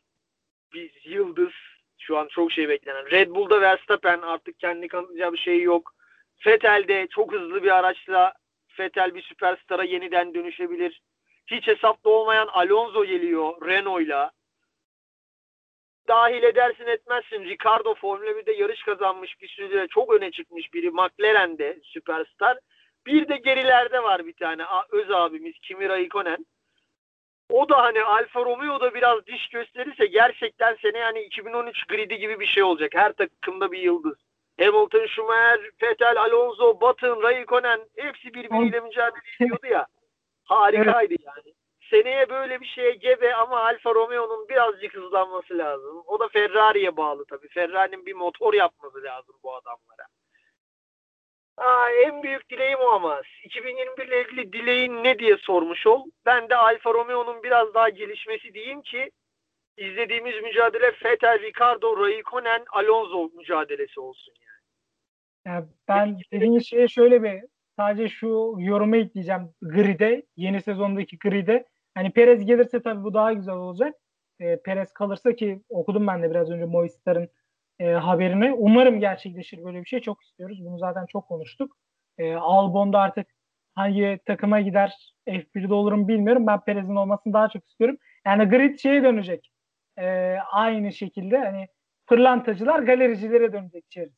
[0.73, 1.53] biz yıldız.
[1.99, 3.11] Şu an çok şey beklenen.
[3.11, 5.93] Red Bull'da Verstappen artık kendi kanıtlayacağı bir şey yok.
[6.45, 8.33] Vettel'de çok hızlı bir araçla
[8.79, 11.01] Vettel bir süperstara yeniden dönüşebilir.
[11.47, 14.31] Hiç hesapta olmayan Alonso geliyor Renault'la.
[16.07, 17.43] Dahil edersin etmezsin.
[17.43, 20.91] Ricardo Formula 1'de yarış kazanmış bir süre çok öne çıkmış biri.
[20.91, 22.57] McLaren'de süperstar.
[23.07, 26.45] Bir de gerilerde var bir tane öz abimiz Kimi Raikkonen.
[27.49, 32.45] O da hani Alfa Romeo'da biraz diş gösterirse gerçekten sene yani 2013 gridi gibi bir
[32.45, 32.91] şey olacak.
[32.95, 34.17] Her takımda bir yıldız.
[34.59, 39.87] Hamilton, Schumacher, Vettel, Alonso, Button, Raikkonen hepsi birbiriyle mücadele ediyordu ya.
[40.43, 41.53] Harikaydı yani.
[41.89, 46.03] seneye böyle bir şeye gebe ama Alfa Romeo'nun birazcık hızlanması lazım.
[46.07, 47.47] O da Ferrari'ye bağlı tabii.
[47.47, 50.07] Ferrari'nin bir motor yapması lazım bu adamlara.
[51.57, 53.21] Aa, en büyük dileğim o ama.
[53.43, 56.05] 2021 ile ilgili dileğin ne diye sormuş ol.
[56.25, 59.11] Ben de Alfa Romeo'nun biraz daha gelişmesi diyeyim ki
[59.77, 64.57] izlediğimiz mücadele Vettel, Ricardo, Raikkonen, Alonso mücadelesi olsun yani.
[65.45, 67.41] Yani ben dediğiniz şeye şöyle bir
[67.77, 71.65] sadece şu yorumu ekleyeceğim grid'e, yeni sezondaki grid'e.
[71.95, 73.95] Hani Perez gelirse tabii bu daha güzel olacak.
[74.39, 77.29] E, Perez kalırsa ki okudum ben de biraz önce Movistar'ın
[77.79, 78.53] e, haberini.
[78.53, 79.99] Umarım gerçekleşir böyle bir şey.
[79.99, 80.65] Çok istiyoruz.
[80.65, 81.77] Bunu zaten çok konuştuk.
[82.17, 83.27] E, Albon'da artık
[83.75, 86.47] hangi takıma gider F1'de olurum bilmiyorum.
[86.47, 87.97] Ben Perez'in olmasını daha çok istiyorum.
[88.25, 89.51] Yani grid şeye dönecek.
[89.99, 91.67] E, aynı şekilde hani
[92.07, 94.17] pırlantacılar galericilere dönecek içerisi.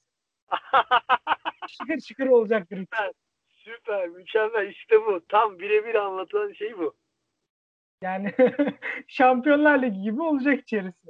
[1.69, 2.79] şıkır şıkır olacak grid.
[2.79, 3.11] Süper,
[3.47, 4.67] süper, mükemmel.
[4.67, 5.21] İşte bu.
[5.29, 6.93] Tam birebir anlatılan şey bu.
[8.01, 8.33] Yani
[9.07, 11.09] Şampiyonlar Ligi gibi olacak içerisi.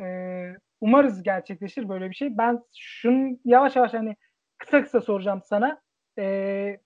[0.00, 2.38] Ee, umarız gerçekleşir böyle bir şey.
[2.38, 4.16] Ben şunu yavaş yavaş hani
[4.58, 5.80] kısa kısa soracağım sana.
[6.18, 6.80] Ee,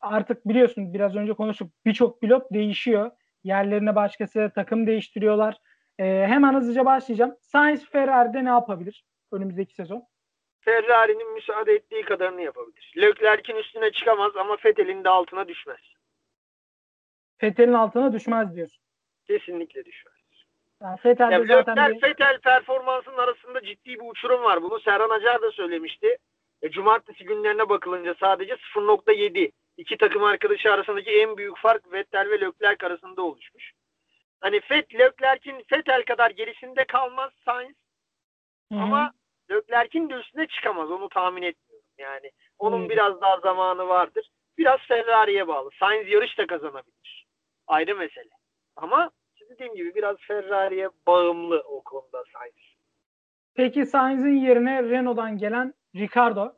[0.00, 3.10] artık biliyorsun biraz önce konuşup birçok pilot değişiyor.
[3.44, 5.56] Yerlerine başkası takım değiştiriyorlar.
[5.98, 7.36] Ee, hemen hızlıca başlayacağım.
[7.40, 10.04] Sainz Ferrari'de ne yapabilir önümüzdeki sezon?
[10.60, 12.94] Ferrari'nin müsaade ettiği kadarını yapabilir.
[12.96, 15.80] Leclerc'in üstüne çıkamaz ama Vettel'in de altına düşmez.
[17.42, 18.82] Vettel'in altına düşmez diyorsun.
[19.26, 20.17] Kesinlikle düşmez.
[20.82, 22.02] Yani Vettel Ya zaten bir...
[22.02, 24.62] Vettel performansının arasında ciddi bir uçurum var.
[24.62, 26.18] Bunu Serhan Acar da söylemişti.
[26.62, 32.40] E, cumartesi günlerine bakılınca sadece 0.7 iki takım arkadaşı arasındaki en büyük fark Vettel ve
[32.40, 33.72] Leclerc arasında oluşmuş.
[34.40, 37.76] Hani Fett, Leclerc'in Vettel kadar gerisinde kalmaz Sainz
[38.72, 38.80] Hı-hı.
[38.80, 39.12] ama
[39.50, 40.90] Leclerc'in de üstüne çıkamaz.
[40.90, 41.88] Onu tahmin etmiyorum.
[41.98, 42.90] Yani onun Evet.
[42.90, 44.30] biraz daha zamanı vardır.
[44.58, 45.70] Biraz Ferrari'ye bağlı.
[45.80, 47.26] Sainz yarış da kazanabilir.
[47.66, 48.30] Ayrı mesele.
[48.76, 49.10] Ama
[49.48, 52.78] dediğim gibi biraz Ferrari'ye bağımlı o konuda Sainz.
[53.54, 56.52] Peki Sainz'in yerine Renault'dan gelen Ricardo.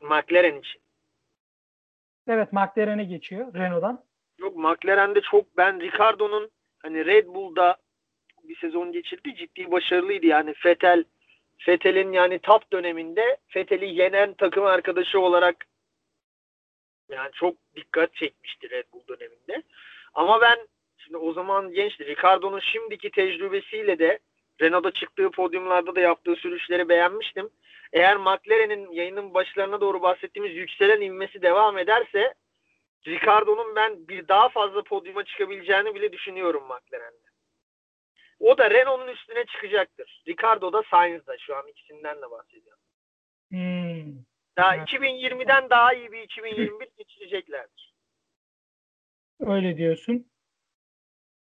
[0.00, 0.82] McLaren için.
[2.28, 4.04] Evet McLaren'e geçiyor Renault'dan.
[4.38, 7.76] Yok McLaren'de çok ben Ricardo'nun hani Red Bull'da
[8.44, 11.04] bir sezon geçirdi ciddi başarılıydı yani Vettel
[11.68, 15.66] Vettel'in yani top döneminde Vettel'i yenen takım arkadaşı olarak
[17.08, 19.62] yani çok dikkat çekmişti Red Bull döneminde.
[20.16, 20.58] Ama ben
[20.98, 22.06] şimdi o zaman gençti.
[22.06, 24.18] Ricardo'nun şimdiki tecrübesiyle de
[24.60, 27.50] Renault'da çıktığı podyumlarda da yaptığı sürüşleri beğenmiştim.
[27.92, 32.34] Eğer McLaren'in yayının başlarına doğru bahsettiğimiz yükselen inmesi devam ederse
[33.06, 37.26] Ricardo'nun ben bir daha fazla podyuma çıkabileceğini bile düşünüyorum McLaren'de.
[38.40, 40.22] O da Renault'un üstüne çıkacaktır.
[40.28, 42.82] Ricardo da Sainz da şu an ikisinden de bahsediyorum.
[43.50, 44.24] Hmm.
[44.56, 44.88] Daha Evet.
[44.88, 47.95] 2020'den daha iyi bir 2021 geçireceklerdir.
[49.40, 50.26] Öyle diyorsun.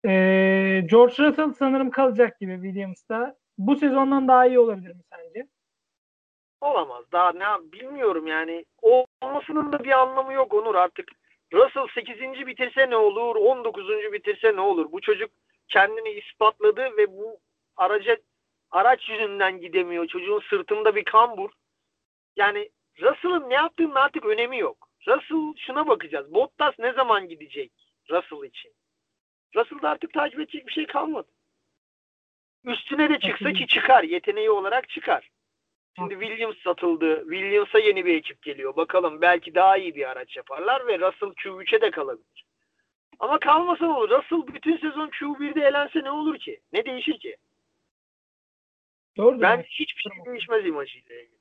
[0.06, 3.36] Ee, George Russell sanırım kalacak gibi Williams'ta.
[3.58, 5.48] Bu sezondan daha iyi olabilir mi sence?
[6.62, 7.06] Olamaz.
[7.12, 8.66] Daha ne bilmiyorum yani.
[9.22, 11.10] Olmasının da bir anlamı yok Onur artık.
[11.54, 12.48] Russell 8.
[12.48, 13.36] bitirse ne olur?
[13.36, 13.90] 19.
[14.14, 14.92] bitirse ne olur?
[14.92, 15.32] Bu çocuk
[15.68, 17.40] kendini ispatladı ve bu
[17.78, 18.18] araca
[18.72, 20.08] araç yüzünden gidemiyor.
[20.08, 21.50] Çocuğun sırtında bir kambur.
[22.36, 22.70] Yani
[23.02, 24.91] Russell'ın ne yaptığının artık önemi yok.
[25.08, 26.34] Russell şuna bakacağız.
[26.34, 27.72] Bottas ne zaman gidecek
[28.10, 28.72] Russell için?
[29.56, 31.28] Russell'da artık takip edecek bir şey kalmadı.
[32.64, 34.04] Üstüne de çıksa ki çıkar.
[34.04, 35.30] Yeteneği olarak çıkar.
[35.96, 37.22] Şimdi Williams satıldı.
[37.22, 38.76] Williams'a yeni bir ekip geliyor.
[38.76, 42.46] Bakalım belki daha iyi bir araç yaparlar ve Russell Q3'e de kalabilir.
[43.20, 44.10] Ama kalmasa ne olur?
[44.10, 46.62] Russell bütün sezon Q1'de elense ne olur ki?
[46.74, 47.38] Ne değişir ki?
[49.18, 49.68] Doğru Ben demek.
[49.72, 51.41] hiçbir şey değişmez imajıyla ilgili.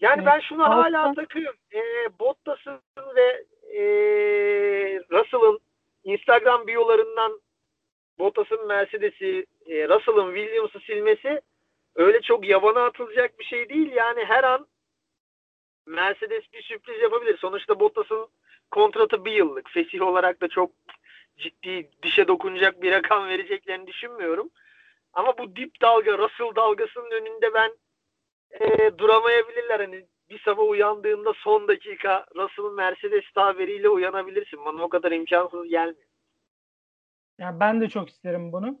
[0.00, 1.54] Yani Evet, ben şuna hala Alfa- takığım.
[1.74, 2.80] Ee, Bottas'ın
[3.16, 3.44] ve
[3.76, 5.60] ee, Russell'ın
[6.04, 7.40] Instagram biyolarından
[8.18, 11.40] Bottas'ın Mercedes'i, ee, Russell'ın Williams'ı silmesi
[11.94, 13.92] öyle çok yabana atılacak bir şey değil.
[13.92, 14.66] Yani her an
[15.86, 17.38] Mercedes bir sürpriz yapabilir.
[17.38, 18.28] Sonuçta Bottas'ın
[18.70, 19.70] kontratı bir yıllık.
[19.70, 20.70] Fesih olarak da çok
[21.36, 24.50] ciddi dişe dokunacak bir rakam vereceklerini düşünmüyorum.
[25.12, 27.72] Ama bu dip dalga, Russell dalgasının önünde ben
[28.50, 29.80] e, duramayabilirler.
[29.80, 34.64] Hani bir sabah uyandığında son dakika Russell Mercedes tabiriyle uyanabilirsin.
[34.64, 36.06] Bana o kadar imkansız gelmiyor.
[37.38, 38.78] Yani ben de çok isterim bunu.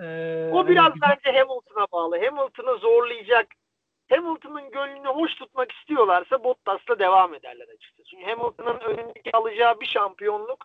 [0.00, 2.24] Ee, O biraz hani bence Hamilton'a bağlı.
[2.24, 3.46] Hamilton'ı zorlayacak.
[4.10, 8.08] Hamilton'ın gönlünü hoş tutmak istiyorlarsa Bottas'la devam ederler açıkçası.
[8.10, 10.64] Çünkü Hamilton'ın önündeki alacağı bir şampiyonluk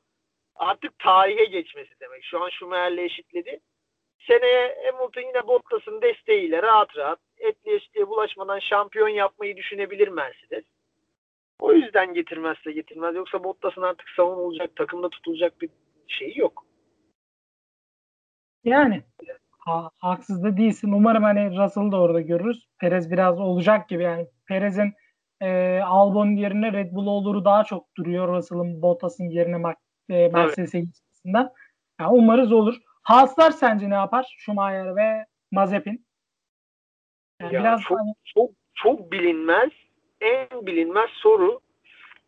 [0.56, 2.24] artık tarihe geçmesi demek.
[2.24, 3.60] Şu an Schumacher'le eşitledi.
[4.28, 10.64] Seneye Hamilton yine Bottas'ın desteğiyle rahat rahat etliye sütlüye bulaşmadan şampiyon yapmayı düşünebilir Mercedes.
[11.60, 13.16] O yüzden getirmezse getirmez.
[13.16, 15.70] Yoksa Bottas'ın artık savunulacak, takımda tutulacak bir
[16.08, 16.66] şeyi yok.
[18.64, 19.04] Yani
[19.60, 20.92] ha, haksız da değilsin.
[20.92, 22.68] Umarım hani Russell'ı da orada görürüz.
[22.80, 24.28] Perez biraz olacak gibi yani.
[24.48, 24.94] Perez'in
[25.42, 29.76] e, Albon yerine Red Bull olduğu daha çok duruyor Russell'ın Bottas'ın yerine
[30.10, 31.50] e, Mercedes'e gitmesinden.
[32.00, 32.76] Yani umarız olur.
[33.04, 34.36] Haaslar sence ne yapar?
[34.38, 36.09] Schumacher ve Mazepin.
[37.42, 38.14] Yani ya biraz çok, hani...
[38.26, 39.70] çok çok bilinmez.
[40.22, 41.60] En bilinmez soru.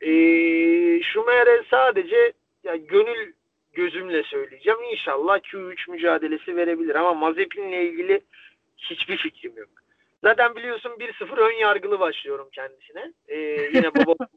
[0.01, 2.34] Ee, Schumacher'e sadece
[2.64, 3.34] ya gönül
[3.74, 4.80] gözümle söyleyeceğim.
[4.91, 8.22] İnşallah Q3 mücadelesi verebilir ama Mazepin'le ilgili
[8.78, 9.70] hiçbir fikrim yok.
[10.24, 13.14] Zaten biliyorsun 1-0 ön yargılı başlıyorum kendisine.
[13.28, 13.38] Ee,
[13.74, 14.28] yine baba,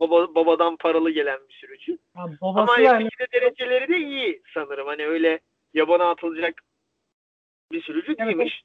[0.00, 1.92] baba, babadan paralı gelen bir sürücü.
[2.16, 3.04] Ya Ama yani...
[3.04, 4.86] F2'de dereceleri de iyi sanırım.
[4.86, 5.40] Hani öyle
[5.74, 6.62] yabana atılacak
[7.72, 8.62] bir sürücü evet, değilmiş.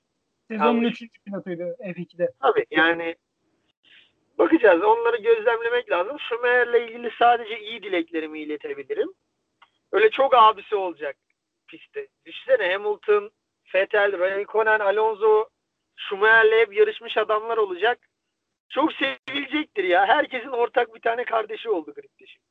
[0.52, 1.04] Sezonun 3.
[1.26, 2.32] pilotuydu F2'de.
[2.42, 3.16] Tabii yani
[4.38, 4.84] bakacağız.
[4.84, 6.20] Onları gözlemlemek lazım.
[6.20, 9.10] Schumacher'le ilgili sadece iyi dileklerimi iletebilirim.
[9.92, 11.18] Öyle çok abisi olacak
[11.68, 12.08] pistte.
[12.26, 13.32] Düşünsene Hamilton,
[13.76, 15.50] Vettel, Raikkonen, Alonso,
[15.96, 18.00] Schumacher'le hep yarışmış adamlar olacak.
[18.70, 20.06] Çok sevilecektir ya.
[20.06, 22.48] Herkesin ortak bir tane kardeşi oldu gridde şimdi.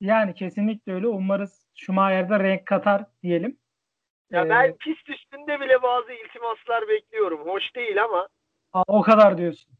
[0.00, 1.06] Yani kesinlikle öyle.
[1.06, 3.58] Umarız Schumacher'da renk katar diyelim.
[4.30, 7.40] Ya ee, ben pist üstünde bile bazı iltimaslar bekliyorum.
[7.40, 8.28] Hoş değil ama.
[8.86, 9.72] O kadar diyorsun.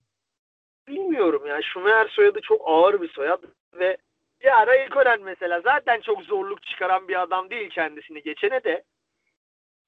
[0.89, 1.63] Bilmiyorum ya.
[1.63, 3.43] Schumacher soyadı çok ağır bir soyad
[3.73, 3.97] ve
[4.43, 8.85] ya Raikkonen mesela zaten çok zorluk çıkaran bir adam değil kendisini geçene de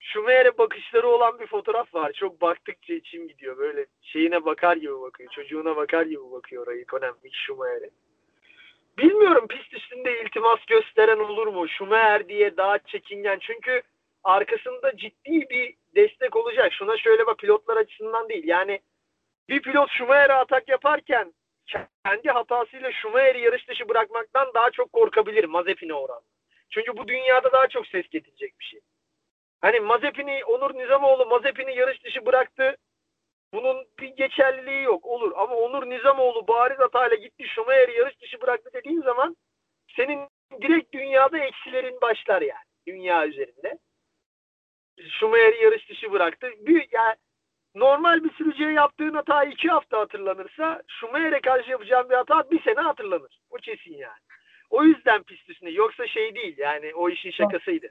[0.00, 2.12] Schumacher'e bakışları olan bir fotoğraf var.
[2.12, 3.59] Çok baktıkça içim gidiyor.
[3.59, 5.30] Böyle şeyine bakar gibi bakıyor.
[5.30, 7.90] Çocuğuna bakar gibi bakıyor Raikkonen Mick Schumacher'e.
[8.98, 11.68] Bilmiyorum pist üstünde iltimas gösteren olur mu?
[11.68, 13.38] Schumacher diye daha çekingen.
[13.40, 13.82] Çünkü
[14.26, 16.72] arkasında ciddi bir destek olacak.
[16.72, 18.44] Şuna şöyle bak pilotlar açısından değil.
[18.46, 18.80] Yani
[19.48, 21.34] bir pilot Schumacher'e atak yaparken
[22.04, 26.22] kendi hatasıyla Schumacher'i yarış dışı bırakmaktan daha çok korkabilir Mazepin'e oranla.
[26.70, 28.80] Çünkü bu dünyada daha çok ses getirecek bir şey.
[29.60, 32.76] Hani Mazepin'i Onur Nizamoğlu Mazepin'i yarış dışı bıraktı.
[33.54, 35.06] Bunun bir geçerliliği yok.
[35.06, 35.32] Olur.
[35.36, 39.36] Ama Onur Nizamoğlu bariz hatayla gitti Schumacher'i yarış dışı bıraktı dediğin zaman
[39.96, 40.28] senin
[40.62, 42.66] direkt dünyada eksilerin başlar yani.
[42.86, 43.78] Dünya üzerinde.
[45.11, 46.51] Schumacher'i yarış dışı bıraktı.
[46.61, 47.16] Büyük yani
[47.74, 52.80] normal bir sürücüye yaptığın hata iki hafta hatırlanırsa Schumacher'e karşı yapacağın bir hata bir sene
[52.80, 53.38] hatırlanır.
[53.51, 54.18] Bu kesin yani.
[54.70, 55.70] O yüzden pist üstünde.
[55.70, 57.88] Yoksa şey değil yani o işin şakasıydı.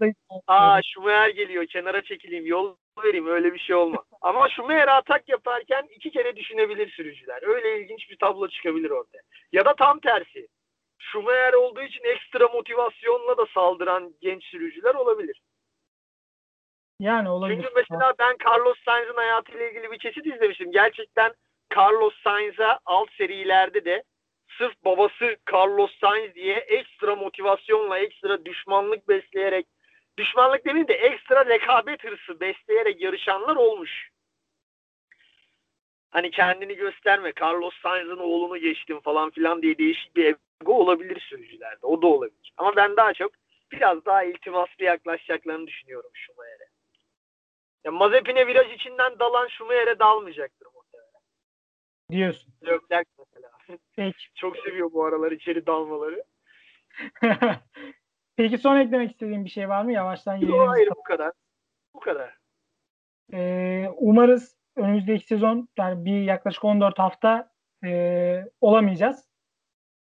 [0.48, 4.06] Aa Schumacher geliyor kenara çekileyim yol vereyim öyle bir şey olmaz.
[4.22, 7.44] Ama Schumacher'e atak yaparken iki kere düşünebilir sürücüler.
[7.44, 9.18] Öyle ilginç bir tablo çıkabilir orada.
[9.52, 10.48] Ya da tam tersi.
[11.00, 15.42] Schumacher olduğu için ekstra motivasyonla da saldıran genç sürücüler olabilir.
[17.00, 17.62] Yani olabilir.
[17.62, 20.72] Çünkü mesela ben Carlos Sainz'ın hayatıyla ilgili bir kesit izlemiştim.
[20.72, 21.34] Gerçekten
[21.78, 24.04] Carlos Sainz'a alt serilerde de
[24.58, 29.66] sırf babası Carlos Sainz diye ekstra motivasyonla, ekstra düşmanlık besleyerek,
[30.18, 34.10] düşmanlık demeyeyim de ekstra rekabet hırsı besleyerek yarışanlar olmuş.
[36.10, 41.86] Hani kendini gösterme, Carlos Sainz'ın oğlunu geçtim falan filan diye değişik bir ego olabilir sürücülerde.
[41.86, 42.54] O da olabilir.
[42.58, 43.32] Ama ben daha çok
[43.72, 46.55] biraz daha iltimaslı yaklaşacaklarını düşünüyorum Schumacher'e.
[47.86, 51.22] Ya Mazepin'e viraj içinden dalan Schumacher'e dalmayacaktır muhtemelen.
[52.12, 52.54] Diyorsun.
[52.64, 53.52] Leclerc mesela.
[53.96, 54.18] Peki.
[54.36, 56.24] Çok seviyor bu aralar içeri dalmaları.
[58.36, 59.92] Peki son eklemek istediğin bir şey var mı?
[59.92, 61.32] Yavaştan Yok hayır bu kadar.
[61.94, 62.38] Bu kadar.
[63.34, 67.52] Ee, umarız önümüzdeki sezon yani bir yaklaşık 14 hafta
[67.86, 69.30] e, olamayacağız.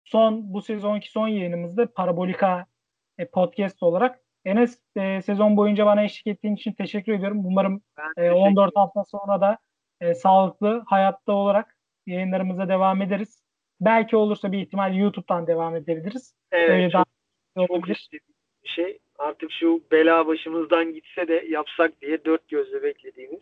[0.04, 2.66] Son bu sezonki son yayınımızda Parabolika
[3.18, 7.46] e, podcast olarak Enes e, sezon boyunca bana eşlik ettiğin için teşekkür ediyorum.
[7.46, 7.82] Umarım
[8.18, 9.58] e, 14 hafta sonra da
[10.02, 13.44] e, sağlıklı hayatta olarak yayınlarımıza devam ederiz.
[13.82, 16.36] Belki olursa bir ihtimal YouTube'dan devam edebiliriz.
[16.52, 17.06] Evet, Öyle çok, daha
[17.58, 18.10] çok olabilir.
[18.64, 19.00] bir şey.
[19.18, 23.40] Artık şu bela başımızdan gitse de yapsak diye dört gözle beklediğimiz.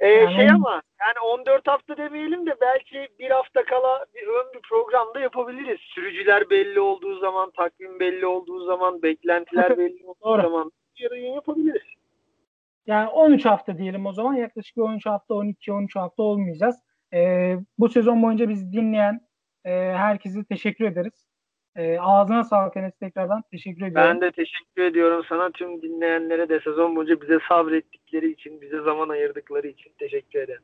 [0.00, 4.54] Ee, yani şey ama yani 14 hafta demeyelim de belki bir hafta kala bir ön
[4.54, 5.80] bir programda yapabiliriz.
[5.80, 10.42] Sürücüler belli olduğu zaman, takvim belli olduğu zaman, beklentiler belli olduğu Doğru.
[10.42, 11.82] zaman yayın yapabiliriz.
[12.86, 14.34] Yani 13 hafta diyelim o zaman.
[14.34, 16.76] Yaklaşık bir 13 hafta, 12-13 hafta olmayacağız.
[17.14, 19.20] Ee, bu sezon boyunca bizi dinleyen
[19.64, 21.29] e, herkese teşekkür ederiz.
[21.80, 23.42] E, ağzına sağlık Enes tekrardan.
[23.50, 24.10] Teşekkür ediyorum.
[24.10, 29.08] Ben de teşekkür ediyorum sana tüm dinleyenlere de sezon boyunca bize sabrettikleri için, bize zaman
[29.08, 30.62] ayırdıkları için teşekkür ederim.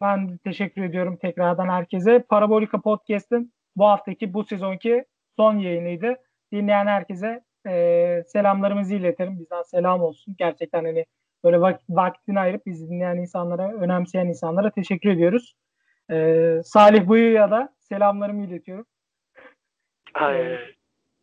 [0.00, 2.24] Ben de teşekkür ediyorum tekrardan herkese.
[2.28, 5.04] Parabolika Podcast'ın bu haftaki, bu sezonki
[5.36, 6.16] son yayınıydı.
[6.52, 9.38] Dinleyen herkese e, selamlarımızı iletelim.
[9.38, 10.34] Bizden selam olsun.
[10.38, 11.04] Gerçekten hani
[11.44, 15.54] böyle vak- vaktini ayırıp bizi dinleyen insanlara, önemseyen insanlara teşekkür ediyoruz.
[16.10, 18.86] E, Salih Buyu'ya da selamlarımı iletiyorum.
[20.20, 20.58] Aynen.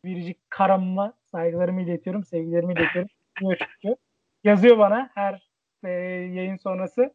[0.04, 3.10] Biricik Karam'la saygılarımı iletiyorum, sevgilerimi iletiyorum.
[3.82, 3.96] çünkü.
[4.44, 5.50] Yazıyor bana her
[5.84, 5.90] e,
[6.34, 7.14] yayın sonrası.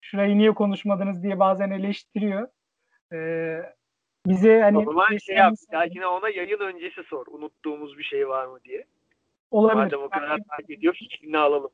[0.00, 2.48] Şurayı niye konuşmadınız diye bazen eleştiriyor.
[3.12, 3.18] E,
[4.26, 5.54] bize hani o zaman şey geçen yap.
[5.72, 7.26] Belki ona yayın öncesi sor.
[7.26, 8.84] Unuttuğumuz bir şey var mı diye.
[9.50, 9.84] olabilir.
[9.84, 11.70] Madem o kadar takip ediyor fikrini alalım.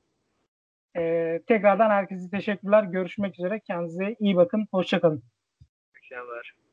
[0.97, 2.82] E, tekrardan herkese teşekkürler.
[2.82, 3.61] Görüşmek üzere.
[3.61, 4.66] Kendinize iyi bakın.
[4.70, 5.22] Hoşçakalın.
[5.97, 6.66] Akşamlar.